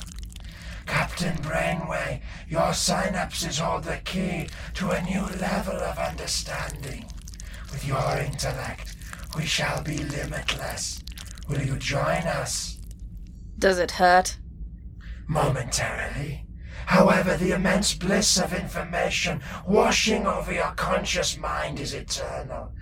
Captain 0.86 1.36
Brainway, 1.36 2.20
your 2.48 2.72
synapses 2.72 3.60
hold 3.60 3.84
the 3.84 3.98
key 3.98 4.48
to 4.74 4.90
a 4.90 5.02
new 5.02 5.22
level 5.38 5.76
of 5.76 5.98
understanding. 5.98 7.06
With 7.70 7.86
your 7.86 8.18
intellect, 8.18 8.96
we 9.36 9.46
shall 9.46 9.82
be 9.82 9.98
limitless. 9.98 11.02
Will 11.48 11.62
you 11.62 11.76
join 11.76 12.24
us? 12.26 12.78
Does 13.58 13.78
it 13.78 13.92
hurt? 13.92 14.36
Momentarily. 15.26 16.44
However, 16.86 17.36
the 17.36 17.52
immense 17.52 17.94
bliss 17.94 18.38
of 18.38 18.52
information 18.52 19.40
washing 19.66 20.26
over 20.26 20.52
your 20.52 20.72
conscious 20.72 21.38
mind 21.38 21.78
is 21.78 21.94
eternal. 21.94 22.72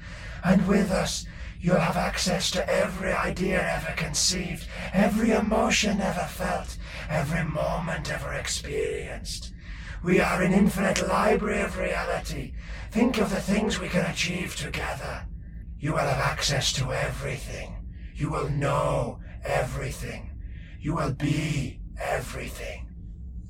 And 0.42 0.66
with 0.66 0.90
us, 0.90 1.26
you'll 1.60 1.80
have 1.80 1.96
access 1.96 2.50
to 2.52 2.68
every 2.68 3.12
idea 3.12 3.60
ever 3.60 3.92
conceived, 3.96 4.66
every 4.92 5.30
emotion 5.30 6.00
ever 6.00 6.26
felt, 6.26 6.76
every 7.08 7.44
moment 7.44 8.10
ever 8.10 8.32
experienced. 8.32 9.52
We 10.02 10.20
are 10.20 10.42
an 10.42 10.52
infinite 10.52 11.06
library 11.08 11.60
of 11.60 11.76
reality. 11.76 12.54
Think 12.90 13.18
of 13.18 13.30
the 13.30 13.40
things 13.40 13.80
we 13.80 13.88
can 13.88 14.08
achieve 14.10 14.54
together. 14.54 15.26
You 15.78 15.92
will 15.92 15.98
have 15.98 16.18
access 16.18 16.72
to 16.74 16.92
everything. 16.92 17.74
You 18.14 18.30
will 18.30 18.48
know 18.48 19.20
everything. 19.44 20.30
You 20.80 20.94
will 20.94 21.12
be 21.12 21.80
everything. 22.00 22.88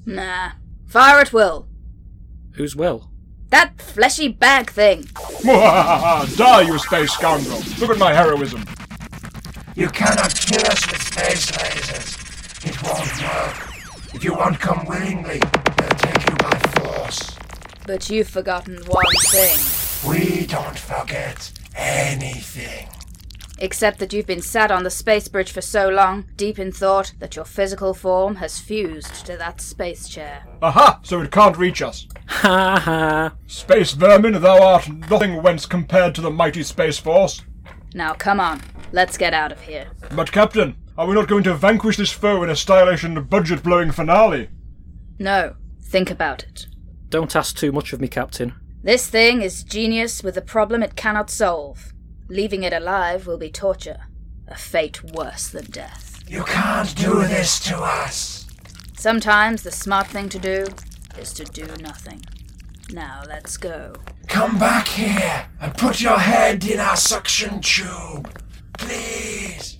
Nah. 0.07 0.53
Fire 0.87 1.21
at 1.21 1.33
will. 1.33 1.69
Who's 2.53 2.75
will? 2.75 3.08
That 3.51 3.81
fleshy 3.81 4.29
bag 4.29 4.71
thing. 4.71 5.07
Die, 5.45 6.61
you 6.63 6.79
space 6.79 7.13
scoundrel! 7.13 7.61
Look 7.79 7.91
at 7.91 7.99
my 7.99 8.13
heroism. 8.13 8.65
You 9.75 9.89
cannot 9.89 10.35
kill 10.35 10.67
us 10.67 10.87
with 10.91 11.03
space 11.03 11.51
lasers. 11.53 12.67
It 12.67 12.83
won't 12.83 13.23
work. 13.23 14.15
If 14.15 14.25
you 14.25 14.35
won't 14.35 14.59
come 14.59 14.85
willingly, 14.87 15.39
they'll 15.39 15.99
take 15.99 16.29
you 16.29 16.37
by 16.37 16.59
force. 16.81 17.39
But 17.87 18.11
you've 18.11 18.29
forgotten 18.29 18.77
one 18.87 19.07
thing. 19.31 19.59
We 20.11 20.47
don't 20.47 20.79
forget 20.79 21.51
anything. 21.75 22.89
Except 23.61 23.99
that 23.99 24.13
you've 24.13 24.27
been 24.27 24.43
sat 24.43 24.71
on 24.71 24.85
the 24.85 24.91
space 24.91 25.27
bridge 25.27 25.51
for 25.51 25.61
so 25.61 25.89
long, 25.89 26.27
deep 26.37 26.59
in 26.59 26.71
thought, 26.71 27.13
that 27.19 27.35
your 27.35 27.45
physical 27.45 27.93
form 27.93 28.37
has 28.37 28.61
fused 28.61 29.27
to 29.27 29.37
that 29.37 29.61
space 29.61 30.09
chair. 30.09 30.45
Aha! 30.63 31.01
So 31.03 31.21
it 31.21 31.33
can't 31.33 31.59
reach 31.59 31.83
us. 31.83 32.07
Ha 32.29 32.81
ha. 32.85 33.35
Space 33.47 33.93
vermin, 33.93 34.41
thou 34.41 34.63
art 34.63 34.89
nothing 34.89 35.43
whence 35.43 35.67
compared 35.67 36.15
to 36.15 36.21
the 36.21 36.31
mighty 36.31 36.63
Space 36.63 36.99
Force. 36.99 37.43
Now 37.95 38.15
come 38.15 38.39
on, 38.39 38.61
let's 38.93 39.19
get 39.19 39.35
out 39.35 39.51
of 39.51 39.61
here. 39.61 39.91
But, 40.15 40.31
Captain, 40.31 40.77
are 40.97 41.07
we 41.07 41.15
not 41.15 41.29
going 41.29 41.45
to 41.45 41.55
vanquish 41.55 41.97
this 41.97 42.13
foe 42.13 42.43
in 42.43 42.51
a 42.51 42.57
stylish 42.57 43.03
and 43.03 43.29
budget 43.29 43.63
blowing 43.63 43.91
finale? 43.91 44.51
No, 45.19 45.57
think 45.83 46.11
about 46.11 46.45
it. 46.45 46.67
Don't 47.09 47.35
ask 47.35 47.57
too 47.57 47.73
much 47.73 47.93
of 47.93 48.01
me, 48.01 48.07
Captain. 48.07 48.55
This 48.83 49.09
thing 49.09 49.43
is 49.43 49.65
genius 49.65 50.23
with 50.23 50.37
a 50.37 50.43
problem 50.43 50.83
it 50.83 50.95
cannot 50.95 51.31
solve. 51.31 51.93
Leaving 52.31 52.63
it 52.63 52.75
alive 52.75 53.27
will 53.27 53.39
be 53.39 53.51
torture, 53.51 54.01
a 54.47 54.55
fate 54.55 55.03
worse 55.03 55.49
than 55.49 55.65
death. 55.67 56.23
You 56.29 56.45
can't 56.45 56.95
do 56.95 57.23
this 57.27 57.59
to 57.61 57.79
us. 57.79 58.47
Sometimes 58.99 59.63
the 59.63 59.71
smart 59.71 60.09
thing 60.09 60.29
to 60.29 60.39
do 60.39 60.67
is 61.19 61.33
to 61.33 61.45
do 61.45 61.67
nothing. 61.81 62.23
Now 62.93 63.23
let's 63.27 63.57
go. 63.57 63.95
Come 64.27 64.59
back 64.59 64.89
here 64.89 65.47
and 65.59 65.75
put 65.75 66.03
your 66.03 66.19
head 66.19 66.67
in 66.67 66.81
our 66.81 66.97
suction 66.97 67.63
tube. 67.63 68.31
Please. 68.77 69.79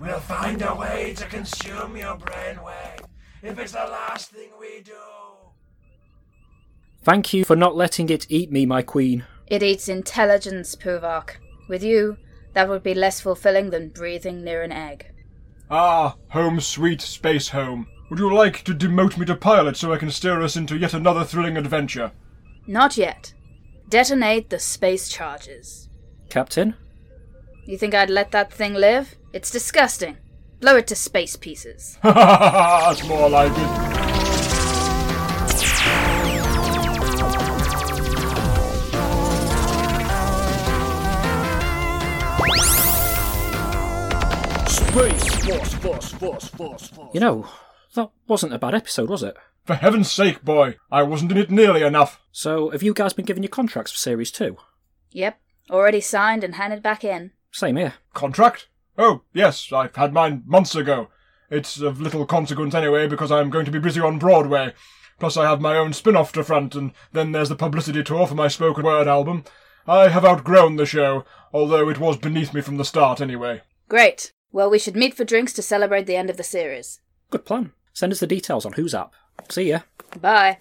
We'll 0.00 0.18
find 0.20 0.62
a 0.62 0.74
way 0.74 1.12
to 1.16 1.26
consume 1.26 1.96
your 1.96 2.16
brainwave 2.16 3.04
if 3.42 3.58
it's 3.58 3.72
the 3.72 3.78
last 3.78 4.30
thing 4.30 4.48
we 4.58 4.80
do. 4.80 4.92
Thank 7.02 7.34
you 7.34 7.44
for 7.44 7.56
not 7.56 7.76
letting 7.76 8.08
it 8.08 8.26
eat 8.30 8.50
me, 8.50 8.64
my 8.64 8.80
queen. 8.80 9.24
It 9.46 9.62
eats 9.62 9.88
intelligence, 9.88 10.74
Puvok. 10.74 11.36
With 11.72 11.82
you, 11.82 12.18
that 12.52 12.68
would 12.68 12.82
be 12.82 12.92
less 12.92 13.22
fulfilling 13.22 13.70
than 13.70 13.88
breathing 13.88 14.44
near 14.44 14.62
an 14.62 14.72
egg. 14.72 15.10
Ah, 15.70 16.16
home 16.28 16.60
sweet 16.60 17.00
space 17.00 17.48
home. 17.48 17.86
Would 18.10 18.18
you 18.18 18.30
like 18.30 18.62
to 18.64 18.74
demote 18.74 19.16
me 19.16 19.24
to 19.24 19.34
pilot 19.34 19.78
so 19.78 19.90
I 19.90 19.96
can 19.96 20.10
steer 20.10 20.42
us 20.42 20.54
into 20.54 20.76
yet 20.76 20.92
another 20.92 21.24
thrilling 21.24 21.56
adventure? 21.56 22.12
Not 22.66 22.98
yet. 22.98 23.32
Detonate 23.88 24.50
the 24.50 24.58
space 24.58 25.08
charges. 25.08 25.88
Captain? 26.28 26.74
You 27.64 27.78
think 27.78 27.94
I'd 27.94 28.10
let 28.10 28.32
that 28.32 28.52
thing 28.52 28.74
live? 28.74 29.14
It's 29.32 29.50
disgusting. 29.50 30.18
Blow 30.60 30.76
it 30.76 30.86
to 30.88 30.94
space 30.94 31.36
pieces. 31.36 31.98
Ha 32.02 32.12
ha 32.12 32.26
ha 32.36 32.50
ha! 32.50 32.88
That's 32.90 33.08
more 33.08 33.30
like 33.30 33.52
it. 33.56 33.91
Force, 44.92 45.74
force, 45.74 45.74
force, 45.74 46.48
force, 46.48 46.88
force. 46.88 47.14
You 47.14 47.20
know, 47.20 47.48
that 47.94 48.10
wasn't 48.28 48.52
a 48.52 48.58
bad 48.58 48.74
episode, 48.74 49.08
was 49.08 49.22
it? 49.22 49.34
For 49.64 49.74
heaven's 49.74 50.10
sake, 50.10 50.44
boy, 50.44 50.76
I 50.90 51.02
wasn't 51.02 51.32
in 51.32 51.38
it 51.38 51.50
nearly 51.50 51.82
enough. 51.82 52.20
So, 52.30 52.70
have 52.70 52.82
you 52.82 52.92
guys 52.92 53.12
been 53.12 53.24
given 53.24 53.42
your 53.42 53.50
contracts 53.50 53.92
for 53.92 53.98
Series 53.98 54.30
2? 54.30 54.56
Yep, 55.12 55.40
already 55.70 56.00
signed 56.00 56.44
and 56.44 56.56
handed 56.56 56.82
back 56.82 57.04
in. 57.04 57.30
Same 57.50 57.76
here. 57.76 57.94
Contract? 58.12 58.68
Oh, 58.98 59.22
yes, 59.32 59.72
I've 59.72 59.96
had 59.96 60.12
mine 60.12 60.42
months 60.44 60.74
ago. 60.74 61.08
It's 61.50 61.80
of 61.80 62.00
little 62.00 62.26
consequence 62.26 62.74
anyway, 62.74 63.06
because 63.06 63.32
I'm 63.32 63.50
going 63.50 63.64
to 63.64 63.70
be 63.70 63.78
busy 63.78 64.00
on 64.00 64.18
Broadway. 64.18 64.74
Plus, 65.18 65.36
I 65.36 65.48
have 65.48 65.60
my 65.60 65.76
own 65.76 65.92
spin 65.94 66.16
off 66.16 66.32
to 66.32 66.44
front, 66.44 66.74
and 66.74 66.92
then 67.12 67.32
there's 67.32 67.48
the 67.48 67.56
publicity 67.56 68.02
tour 68.02 68.26
for 68.26 68.34
my 68.34 68.48
spoken 68.48 68.84
word 68.84 69.08
album. 69.08 69.44
I 69.86 70.08
have 70.08 70.24
outgrown 70.24 70.76
the 70.76 70.86
show, 70.86 71.24
although 71.52 71.88
it 71.88 71.98
was 71.98 72.18
beneath 72.18 72.52
me 72.52 72.60
from 72.60 72.76
the 72.76 72.84
start 72.84 73.20
anyway. 73.20 73.62
Great. 73.88 74.32
Well, 74.52 74.68
we 74.68 74.78
should 74.78 74.96
meet 74.96 75.14
for 75.14 75.24
drinks 75.24 75.54
to 75.54 75.62
celebrate 75.62 76.06
the 76.06 76.16
end 76.16 76.28
of 76.28 76.36
the 76.36 76.42
series. 76.42 77.00
Good 77.30 77.46
plan. 77.46 77.72
Send 77.94 78.12
us 78.12 78.20
the 78.20 78.26
details 78.26 78.66
on 78.66 78.74
who's 78.74 78.94
up. 78.94 79.14
See 79.48 79.70
ya. 79.70 79.80
Bye. 80.20 80.58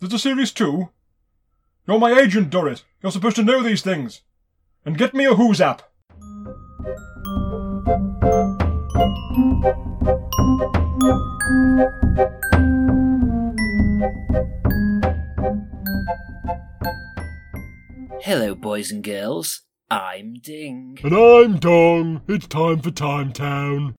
There's 0.00 0.12
a 0.12 0.18
series 0.18 0.52
two? 0.52 0.90
You're 1.86 1.98
my 1.98 2.12
agent, 2.12 2.50
Dorrit. 2.50 2.82
You're 3.02 3.12
supposed 3.12 3.36
to 3.36 3.44
know 3.44 3.62
these 3.62 3.82
things. 3.82 4.22
And 4.84 4.98
get 4.98 5.14
me 5.14 5.24
a 5.24 5.34
Who's 5.34 5.60
app. 5.60 5.82
Hello, 18.20 18.54
boys 18.56 18.90
and 18.90 19.04
girls. 19.04 19.62
I'm 19.90 20.34
Ding. 20.42 20.98
And 21.04 21.14
I'm 21.14 21.58
Dong. 21.58 22.22
It's 22.26 22.48
time 22.48 22.80
for 22.80 22.90
Time 22.90 23.32
Town. 23.32 23.94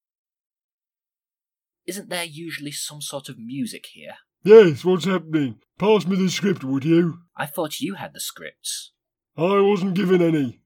Isn't 1.87 2.09
there 2.09 2.25
usually 2.25 2.71
some 2.71 3.01
sort 3.01 3.29
of 3.29 3.39
music 3.39 3.85
here? 3.93 4.15
Yes, 4.43 4.83
what's 4.83 5.05
happening? 5.05 5.59
Pass 5.77 6.05
me 6.05 6.17
the 6.17 6.29
script, 6.29 6.65
would 6.65 6.83
you? 6.83 7.19
I 7.37 7.45
thought 7.45 7.79
you 7.79 7.95
had 7.95 8.13
the 8.13 8.19
scripts. 8.19 8.91
I 9.37 9.61
wasn't 9.61 9.93
given 9.95 10.21
any. 10.21 10.59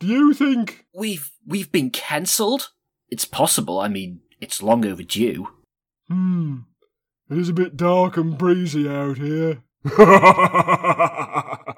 Do 0.00 0.08
you 0.08 0.34
think? 0.34 0.86
We've 0.92 1.30
we've 1.46 1.70
been 1.70 1.90
cancelled? 1.90 2.70
It's 3.08 3.24
possible. 3.24 3.78
I 3.78 3.86
mean, 3.86 4.20
it's 4.40 4.62
long 4.62 4.84
overdue. 4.84 5.46
Hmm. 6.08 6.58
It 7.30 7.38
is 7.38 7.48
a 7.48 7.54
bit 7.54 7.76
dark 7.76 8.16
and 8.16 8.36
breezy 8.36 8.88
out 8.88 9.18
here. 9.18 9.62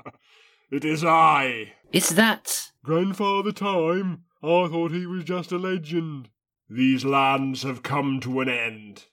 it 0.73 0.87
is 0.87 1.05
I, 1.05 1.75
Is 1.93 2.09
that 2.11 2.71
Grandfather 2.83 3.53
Time. 3.53 4.25
I 4.43 4.67
thought 4.69 4.91
he 4.91 5.07
was 5.07 5.23
just 5.23 5.53
a 5.53 5.59
legend. 5.59 6.31
These 6.69 7.05
lands 7.05 7.63
have 7.63 7.83
come 7.83 8.19
to 8.21 8.41
an 8.41 8.49
end. 8.49 9.05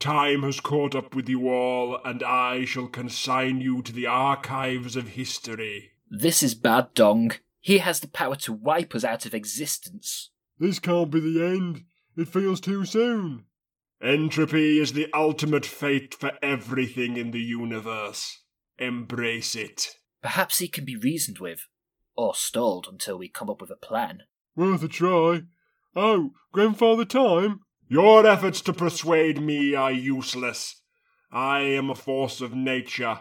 Time 0.00 0.42
has 0.42 0.58
caught 0.58 0.96
up 0.96 1.14
with 1.14 1.28
you 1.28 1.48
all, 1.48 2.00
and 2.04 2.22
I 2.22 2.64
shall 2.64 2.88
consign 2.88 3.60
you 3.60 3.80
to 3.82 3.92
the 3.92 4.06
archives 4.06 4.96
of 4.96 5.10
history. 5.10 5.92
this 6.10 6.42
is 6.42 6.56
bad 6.56 6.92
dong? 6.94 7.32
He 7.60 7.78
has 7.78 8.00
the 8.00 8.08
power 8.08 8.36
to 8.36 8.52
wipe 8.52 8.94
us 8.94 9.04
out 9.04 9.24
of 9.24 9.34
existence. 9.34 10.30
This 10.58 10.80
can't 10.80 11.10
be 11.10 11.20
the 11.20 11.46
end. 11.46 11.84
It 12.16 12.28
feels 12.28 12.60
too 12.60 12.84
soon. 12.84 13.44
Entropy 14.02 14.80
is 14.80 14.92
the 14.92 15.08
ultimate 15.14 15.64
fate 15.64 16.12
for 16.12 16.32
everything 16.42 17.16
in 17.16 17.30
the 17.30 17.40
universe. 17.40 18.40
Embrace 18.78 19.54
it. 19.54 19.94
Perhaps 20.24 20.56
he 20.56 20.68
can 20.68 20.86
be 20.86 20.96
reasoned 20.96 21.38
with, 21.38 21.68
or 22.16 22.34
stalled 22.34 22.88
until 22.90 23.18
we 23.18 23.28
come 23.28 23.50
up 23.50 23.60
with 23.60 23.70
a 23.70 23.76
plan. 23.76 24.22
Worth 24.56 24.82
a 24.82 24.88
try. 24.88 25.42
Oh, 25.94 26.30
Grandfather 26.50 27.04
Time? 27.04 27.60
Your 27.88 28.26
efforts 28.26 28.62
to 28.62 28.72
persuade 28.72 29.42
me 29.42 29.74
are 29.74 29.92
useless. 29.92 30.80
I 31.30 31.58
am 31.58 31.90
a 31.90 31.94
force 31.94 32.40
of 32.40 32.54
nature. 32.54 33.20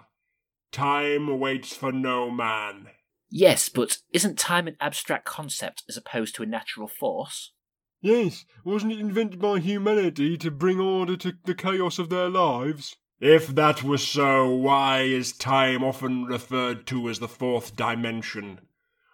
Time 0.71 1.41
waits 1.41 1.75
for 1.75 1.91
no 1.91 2.31
man. 2.31 2.87
Yes, 3.29 3.67
but 3.67 3.97
isn't 4.13 4.39
time 4.39 4.69
an 4.69 4.77
abstract 4.79 5.25
concept 5.25 5.83
as 5.89 5.97
opposed 5.97 6.35
to 6.35 6.43
a 6.43 6.45
natural 6.45 6.87
force? 6.87 7.51
Yes, 7.99 8.45
wasn't 8.63 8.93
it 8.93 9.01
invented 9.01 9.41
by 9.41 9.59
humanity 9.59 10.37
to 10.37 10.49
bring 10.49 10.79
order 10.79 11.17
to 11.17 11.33
the 11.43 11.53
chaos 11.53 11.99
of 11.99 12.07
their 12.07 12.29
lives? 12.29 12.95
If 13.25 13.55
that 13.55 13.83
were 13.83 13.99
so, 13.99 14.49
why 14.49 15.03
is 15.03 15.31
time 15.31 15.81
often 15.81 16.25
referred 16.25 16.85
to 16.87 17.07
as 17.07 17.19
the 17.19 17.29
fourth 17.29 17.73
dimension? 17.73 18.59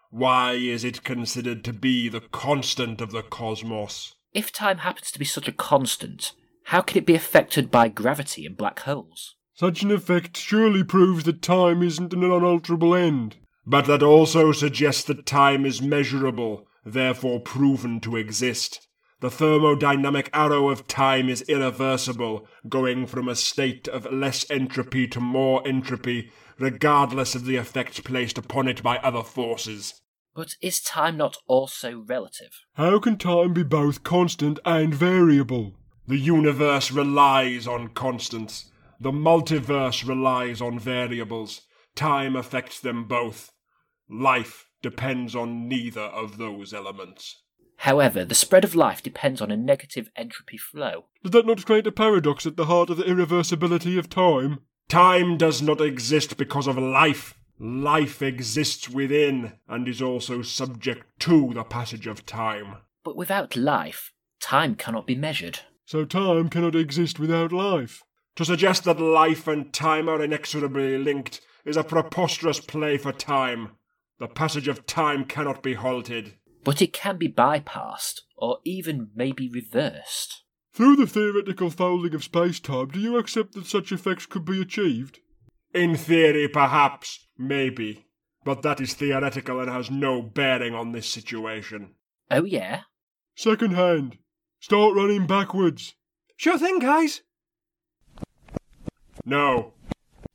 Why 0.10 0.54
is 0.54 0.84
it 0.84 1.04
considered 1.04 1.64
to 1.66 1.74
be 1.74 2.10
the 2.10 2.22
constant 2.22 3.02
of 3.02 3.12
the 3.12 3.22
cosmos? 3.22 4.16
If 4.34 4.52
time 4.52 4.80
happens 4.80 5.12
to 5.12 5.20
be 5.20 5.26
such 5.26 5.48
a 5.48 5.52
constant, 5.52 6.34
how 6.64 6.82
can 6.82 6.98
it 6.98 7.06
be 7.06 7.14
affected 7.14 7.70
by 7.70 7.88
gravity 7.88 8.48
and 8.48 8.58
black 8.58 8.80
holes? 8.80 9.36
Such 9.54 9.84
an 9.84 9.92
effect 9.92 10.36
surely 10.36 10.84
proves 10.84 11.26
that 11.26 11.44
time 11.44 11.84
isn't 11.84 12.12
an 12.12 12.24
unalterable 12.24 12.96
end. 12.96 13.36
But 13.64 13.86
that 13.86 14.02
also 14.02 14.52
suggests 14.52 15.04
that 15.04 15.28
time 15.28 15.68
is 15.68 15.84
measurable, 15.84 16.66
therefore 16.84 17.42
proven 17.42 18.00
to 18.00 18.16
exist. 18.16 18.88
The 19.22 19.30
thermodynamic 19.30 20.30
arrow 20.32 20.70
of 20.70 20.88
time 20.88 21.28
is 21.28 21.42
irreversible, 21.42 22.48
going 22.70 23.06
from 23.06 23.28
a 23.28 23.36
state 23.36 23.88
of 23.90 24.10
less 24.12 24.50
entropy 24.50 25.10
to 25.10 25.20
more 25.20 25.62
entropy, 25.68 26.32
regardless 26.58 27.36
of 27.36 27.44
the 27.44 27.58
effect 27.58 28.06
placed 28.06 28.38
upon 28.38 28.70
it 28.70 28.82
by 28.82 28.98
other 29.00 29.24
forces. 29.24 30.02
But 30.34 30.56
is 30.62 30.80
time 30.80 31.18
not 31.18 31.36
also 31.48 32.00
relative? 32.00 32.52
How 32.76 33.00
can 33.00 33.18
time 33.18 33.54
be 33.54 33.64
both 33.64 34.04
constant 34.04 34.58
and 34.64 34.96
variable? 34.96 35.76
The 36.08 36.18
universe 36.18 36.90
relies 36.90 37.68
on 37.68 37.90
constants. 37.90 38.72
The 39.02 39.12
multiverse 39.12 40.08
relies 40.08 40.62
on 40.62 40.80
variables. 40.80 41.64
Time 41.94 42.38
affects 42.38 42.80
them 42.80 43.04
both. 43.04 43.52
Life 44.10 44.66
depends 44.82 45.36
on 45.36 45.68
neither 45.68 46.02
of 46.02 46.38
those 46.38 46.74
elements. 46.74 47.44
However, 47.84 48.26
the 48.26 48.36
spread 48.36 48.66
of 48.66 48.76
life 48.76 49.02
depends 49.02 49.42
on 49.42 49.52
a 49.52 49.58
negative 49.58 50.10
entropy 50.18 50.58
flow. 50.58 51.06
Does 51.24 51.32
that 51.32 51.46
not 51.46 51.66
create 51.66 51.88
a 51.88 51.94
paradox 51.94 52.46
at 52.46 52.58
the 52.58 52.66
heart 52.66 52.90
of 52.90 52.98
the 52.98 53.04
irreversibility 53.04 53.98
of 53.98 54.10
time? 54.10 54.60
Time 54.90 55.38
does 55.38 55.62
not 55.62 55.80
exist 55.80 56.36
because 56.36 56.68
of 56.68 56.78
life. 56.78 57.36
Life 57.58 58.22
exists 58.22 58.90
within 58.90 59.54
and 59.70 59.88
is 59.88 60.02
also 60.02 60.42
subject 60.42 61.06
to 61.20 61.54
the 61.54 61.64
passage 61.64 62.06
of 62.06 62.26
time. 62.26 62.78
But 63.06 63.16
without 63.16 63.56
life, 63.56 64.12
time 64.42 64.76
cannot 64.76 65.08
be 65.08 65.16
measured. 65.16 65.60
So 65.86 66.04
time 66.04 66.50
cannot 66.50 66.76
exist 66.76 67.18
without 67.18 67.54
life. 67.54 68.04
To 68.36 68.44
suggest 68.44 68.84
that 68.84 69.00
life 69.00 69.48
and 69.48 69.72
time 69.72 70.10
are 70.10 70.22
inexorably 70.22 70.98
linked 70.98 71.40
is 71.64 71.78
a 71.78 71.84
preposterous 71.86 72.60
play 72.60 72.98
for 72.98 73.14
time. 73.14 73.78
The 74.20 74.28
passage 74.28 74.68
of 74.68 74.86
time 74.86 75.24
cannot 75.24 75.64
be 75.64 75.76
halted. 75.76 76.34
But 76.64 76.82
it 76.82 76.94
can 76.94 77.18
be 77.18 77.30
bypassed, 77.30 78.22
or 78.36 78.60
even 78.64 79.10
maybe 79.16 79.50
reversed. 79.50 80.44
Through 80.74 80.98
the 80.98 81.08
theoretical 81.08 81.70
folding 81.70 82.14
of 82.14 82.24
space-time, 82.24 82.90
do 82.90 83.00
you 83.00 83.18
accept 83.18 83.54
that 83.54 83.66
such 83.66 83.92
effects 83.92 84.26
could 84.26 84.46
be 84.46 84.62
achieved? 84.62 85.20
In 85.74 85.96
theory, 85.96 86.48
perhaps, 86.48 87.28
maybe. 87.38 88.08
But 88.46 88.62
that 88.62 88.80
is 88.80 88.94
theoretical 88.94 89.60
and 89.60 89.70
has 89.70 89.92
no 89.92 90.22
bearing 90.22 90.74
on 90.74 90.92
this 90.92 91.08
situation. 91.08 91.96
Oh, 92.32 92.44
yeah? 92.44 92.82
Second 93.36 93.72
hand. 93.72 94.18
Start 94.60 94.96
running 94.96 95.28
backwards. 95.28 95.96
Sure 96.38 96.58
thing, 96.58 96.80
guys. 96.80 97.22
No. 99.26 99.74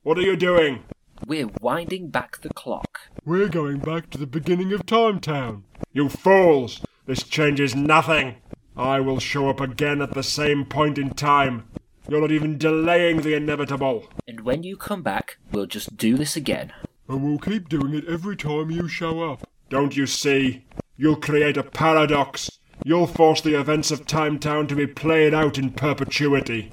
What 0.03 0.19
are 0.19 0.23
you 0.23 0.37
doing? 0.37 0.85
We're 1.27 1.51
winding 1.61 2.11
back 2.11 2.43
the 2.43 2.51
clock. 2.51 2.94
We're 3.25 3.49
going 3.49 3.79
back 3.79 4.11
to 4.11 4.19
the 4.19 4.27
beginning 4.27 4.73
of 4.73 4.85
Time 4.85 5.21
Town. 5.21 5.65
You 5.93 6.09
fools! 6.09 6.83
This 7.07 7.23
changes 7.23 7.75
nothing. 7.75 8.37
I 8.77 9.01
will 9.01 9.19
show 9.19 9.49
up 9.49 9.61
again 9.61 10.03
at 10.03 10.15
the 10.15 10.23
same 10.23 10.65
point 10.65 10.99
in 10.99 11.11
time. 11.11 11.69
You're 12.09 12.21
not 12.21 12.33
even 12.33 12.59
delaying 12.59 13.23
the 13.23 13.35
inevitable. 13.35 14.07
And 14.29 14.41
when 14.41 14.63
you 14.63 14.77
come 14.77 15.03
back, 15.03 15.39
we'll 15.53 15.67
just 15.67 15.97
do 15.97 16.17
this 16.17 16.37
again. 16.37 16.73
And 17.09 17.23
we'll 17.23 17.39
keep 17.39 17.69
doing 17.69 17.95
it 17.95 18.05
every 18.07 18.37
time 18.37 18.71
you 18.71 18.89
show 18.89 19.23
up. 19.23 19.49
Don't 19.71 19.97
you 19.97 20.07
see? 20.07 20.65
You'll 20.97 21.17
create 21.17 21.57
a 21.57 21.63
paradox. 21.63 22.51
You'll 22.85 23.07
force 23.07 23.41
the 23.41 23.59
events 23.59 23.91
of 23.91 24.07
Time 24.07 24.39
Town 24.39 24.67
to 24.67 24.77
be 24.77 24.87
played 24.87 25.33
out 25.33 25.57
in 25.57 25.71
perpetuity. 25.71 26.71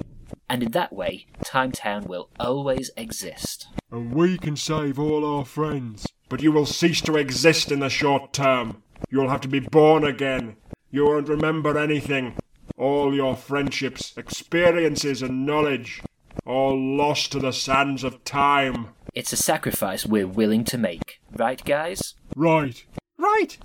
And 0.50 0.62
in 0.62 0.72
that 0.72 0.92
way, 0.92 1.26
Time 1.44 1.72
Town 1.72 2.04
will 2.04 2.28
always 2.38 2.90
exist. 2.96 3.68
And 3.90 4.12
we 4.12 4.36
can 4.36 4.56
save 4.56 4.98
all 4.98 5.24
our 5.24 5.46
friends. 5.46 6.06
But 6.32 6.40
you 6.42 6.50
will 6.50 6.64
cease 6.64 7.02
to 7.02 7.18
exist 7.18 7.70
in 7.70 7.80
the 7.80 7.90
short 7.90 8.32
term. 8.32 8.82
You'll 9.10 9.28
have 9.28 9.42
to 9.42 9.48
be 9.48 9.60
born 9.60 10.02
again. 10.02 10.56
You 10.90 11.04
won't 11.04 11.28
remember 11.28 11.76
anything. 11.76 12.38
All 12.78 13.14
your 13.14 13.36
friendships, 13.36 14.14
experiences, 14.16 15.20
and 15.20 15.44
knowledge, 15.44 16.00
all 16.46 16.74
lost 16.96 17.32
to 17.32 17.38
the 17.38 17.52
sands 17.52 18.02
of 18.02 18.24
time. 18.24 18.94
It's 19.12 19.34
a 19.34 19.36
sacrifice 19.36 20.06
we're 20.06 20.26
willing 20.26 20.64
to 20.64 20.78
make. 20.78 21.20
Right, 21.36 21.62
guys? 21.66 22.14
Right. 22.34 22.82
Right. 23.18 23.58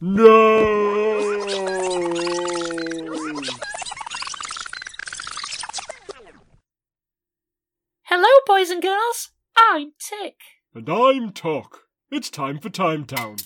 No! 0.00 1.44
Hello, 8.04 8.28
boys 8.46 8.70
and 8.70 8.80
girls. 8.80 9.32
I'm 9.58 9.92
Tick. 9.98 10.36
And 10.74 10.88
I'm 10.88 11.32
Talk. 11.32 11.85
It's 12.16 12.30
time 12.30 12.60
for 12.60 12.70
Time 12.70 13.04
Town. 13.04 13.36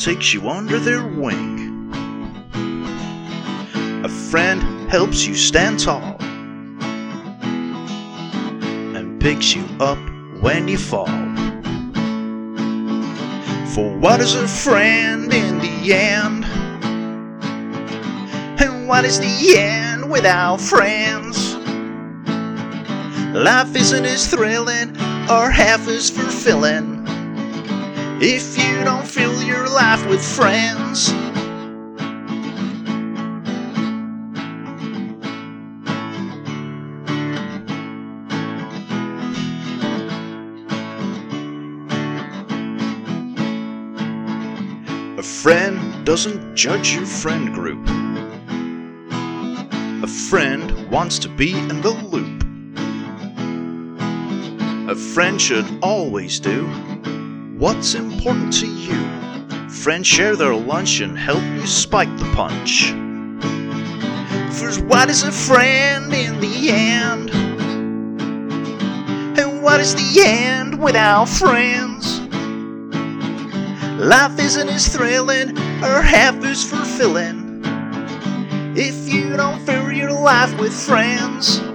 Takes 0.00 0.32
you 0.32 0.48
under 0.48 0.78
their 0.78 1.06
wing. 1.06 1.92
A 4.02 4.08
friend 4.08 4.90
helps 4.90 5.26
you 5.26 5.34
stand 5.34 5.78
tall 5.78 6.16
and 8.96 9.20
picks 9.20 9.54
you 9.54 9.62
up 9.78 9.98
when 10.40 10.68
you 10.68 10.78
fall. 10.78 11.04
For 13.74 13.94
what 13.98 14.20
is 14.20 14.34
a 14.34 14.48
friend 14.48 15.30
in 15.34 15.58
the 15.58 15.92
end? 15.92 16.46
And 18.58 18.88
what 18.88 19.04
is 19.04 19.20
the 19.20 19.58
end 19.58 20.10
without 20.10 20.62
friends? 20.62 21.56
Life 23.34 23.76
isn't 23.76 24.06
as 24.06 24.28
thrilling 24.28 24.96
or 25.28 25.50
half 25.50 25.86
as 25.88 26.08
fulfilling 26.08 27.00
if 28.22 28.58
you 28.58 28.84
don't 28.84 29.06
your 29.16 29.29
life 29.80 30.06
with 30.08 30.22
friends. 30.22 31.08
A 45.16 45.22
friend 45.22 46.04
doesn't 46.04 46.54
judge 46.54 46.92
your 46.92 47.06
friend 47.06 47.54
group. 47.54 47.82
A 50.04 50.06
friend 50.28 50.90
wants 50.90 51.18
to 51.20 51.30
be 51.30 51.58
in 51.58 51.80
the 51.80 51.94
loop. 52.12 52.42
A 54.90 54.94
friend 55.14 55.40
should 55.40 55.66
always 55.80 56.38
do 56.38 56.66
what's 57.56 57.94
important 57.94 58.52
to 58.60 58.66
you. 58.66 59.19
Friends 59.80 60.06
share 60.06 60.36
their 60.36 60.54
lunch 60.54 61.00
and 61.00 61.16
help 61.16 61.42
you 61.42 61.66
spike 61.66 62.14
the 62.18 62.30
punch. 62.34 62.90
For 64.52 64.70
what 64.84 65.08
is 65.08 65.22
a 65.22 65.32
friend 65.32 66.12
in 66.12 66.38
the 66.38 66.68
end? 66.68 67.30
And 69.38 69.62
what 69.62 69.80
is 69.80 69.94
the 69.94 70.22
end 70.22 70.78
without 70.82 71.30
friends? 71.30 72.20
Life 73.98 74.38
isn't 74.38 74.68
as 74.68 74.94
thrilling 74.94 75.56
or 75.82 76.02
half 76.02 76.44
as 76.44 76.62
fulfilling 76.62 77.62
if 78.76 79.10
you 79.10 79.34
don't 79.34 79.64
fill 79.64 79.90
your 79.90 80.12
life 80.12 80.60
with 80.60 80.74
friends. 80.74 81.69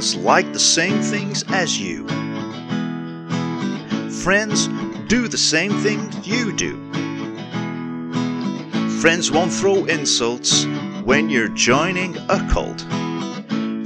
Friends 0.00 0.16
like 0.16 0.50
the 0.54 0.58
same 0.58 1.02
things 1.02 1.44
as 1.48 1.78
you. 1.78 2.08
Friends 4.22 4.66
do 5.08 5.28
the 5.28 5.36
same 5.36 5.72
things 5.82 6.26
you 6.26 6.54
do. 6.56 6.72
Friends 9.02 9.30
won't 9.30 9.52
throw 9.52 9.84
insults 9.84 10.64
when 11.04 11.28
you're 11.28 11.48
joining 11.48 12.16
a 12.30 12.48
cult. 12.50 12.80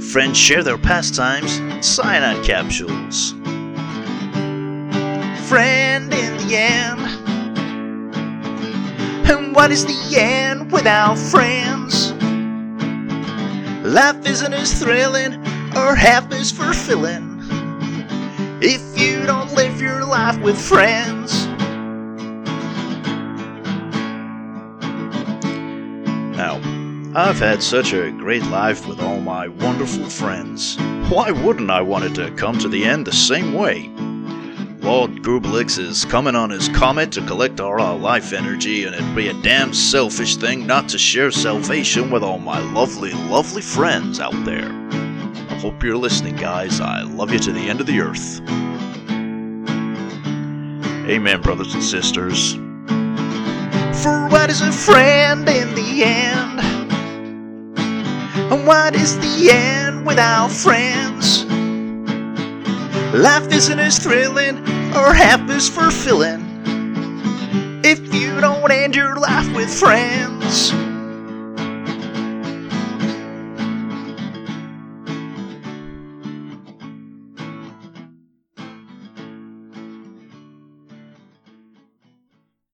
Friends 0.01 0.37
share 0.37 0.63
their 0.63 0.77
pastimes 0.77 1.57
in 1.57 1.83
cyanide 1.83 2.45
capsules. 2.45 3.31
Friend 5.49 6.13
in 6.13 6.37
the 6.37 6.55
end. 6.55 7.01
And 9.29 9.53
what 9.53 9.69
is 9.69 9.85
the 9.85 10.17
end 10.17 10.71
without 10.71 11.17
friends? 11.17 12.13
Life 13.83 14.25
isn't 14.25 14.53
as 14.53 14.79
thrilling 14.79 15.44
or 15.75 15.95
half 15.95 16.31
as 16.31 16.51
fulfilling 16.51 17.39
if 18.61 18.97
you 18.97 19.25
don't 19.25 19.53
live 19.53 19.81
your 19.81 20.05
life 20.05 20.39
with 20.41 20.59
friends. 20.59 21.45
Now, 26.37 26.61
I've 27.13 27.39
had 27.39 27.61
such 27.61 27.93
a 27.93 28.11
great 28.11 28.43
life 28.45 28.87
with 28.87 28.99
all 29.01 29.19
my 29.19 29.47
wonderful 29.47 30.09
friends. 30.09 30.77
Why 31.09 31.31
wouldn't 31.31 31.69
I 31.69 31.81
want 31.81 32.05
it 32.05 32.15
to 32.15 32.31
come 32.31 32.57
to 32.59 32.69
the 32.69 32.85
end 32.85 33.05
the 33.05 33.13
same 33.13 33.53
way? 33.53 33.89
Lord 34.79 35.23
Grubelix 35.23 35.79
is 35.79 36.05
coming 36.05 36.35
on 36.35 36.51
his 36.51 36.69
comet 36.69 37.11
to 37.13 37.25
collect 37.25 37.59
all 37.59 37.81
our 37.81 37.97
life 37.97 38.33
energy, 38.33 38.83
and 38.83 38.93
it'd 38.93 39.15
be 39.15 39.29
a 39.29 39.41
damn 39.41 39.73
selfish 39.73 40.35
thing 40.35 40.67
not 40.67 40.87
to 40.89 40.97
share 40.97 41.31
salvation 41.31 42.11
with 42.11 42.23
all 42.23 42.39
my 42.39 42.59
lovely, 42.71 43.11
lovely 43.11 43.61
friends 43.63 44.19
out 44.19 44.45
there. 44.45 44.69
Hope 45.61 45.81
you're 45.83 45.97
listening, 45.97 46.35
guys. 46.35 46.79
I 46.79 47.01
love 47.01 47.31
you 47.31 47.39
to 47.39 47.51
the 47.51 47.69
end 47.69 47.81
of 47.81 47.87
the 47.87 47.99
earth. 48.01 48.41
Amen, 51.09 51.41
brothers 51.41 51.73
and 51.73 51.83
sisters. 51.83 52.53
For 54.03 54.27
what 54.27 54.49
is 54.49 54.61
a 54.61 54.71
friend 54.71 55.47
in 55.47 55.73
the 55.73 56.03
end? 56.03 56.59
And 58.51 58.67
what 58.67 58.95
is 58.95 59.17
the 59.17 59.49
end 59.51 60.05
without 60.05 60.51
friends? 60.51 61.45
Life 63.13 63.51
isn't 63.51 63.79
as 63.79 63.97
thrilling 63.97 64.57
or 64.95 65.13
half 65.13 65.49
as 65.49 65.69
fulfilling 65.69 66.43
if 67.83 68.13
you 68.13 68.41
don't 68.41 68.71
end 68.71 68.95
your 68.95 69.15
life 69.15 69.47
with 69.55 69.73
friends. 69.73 70.73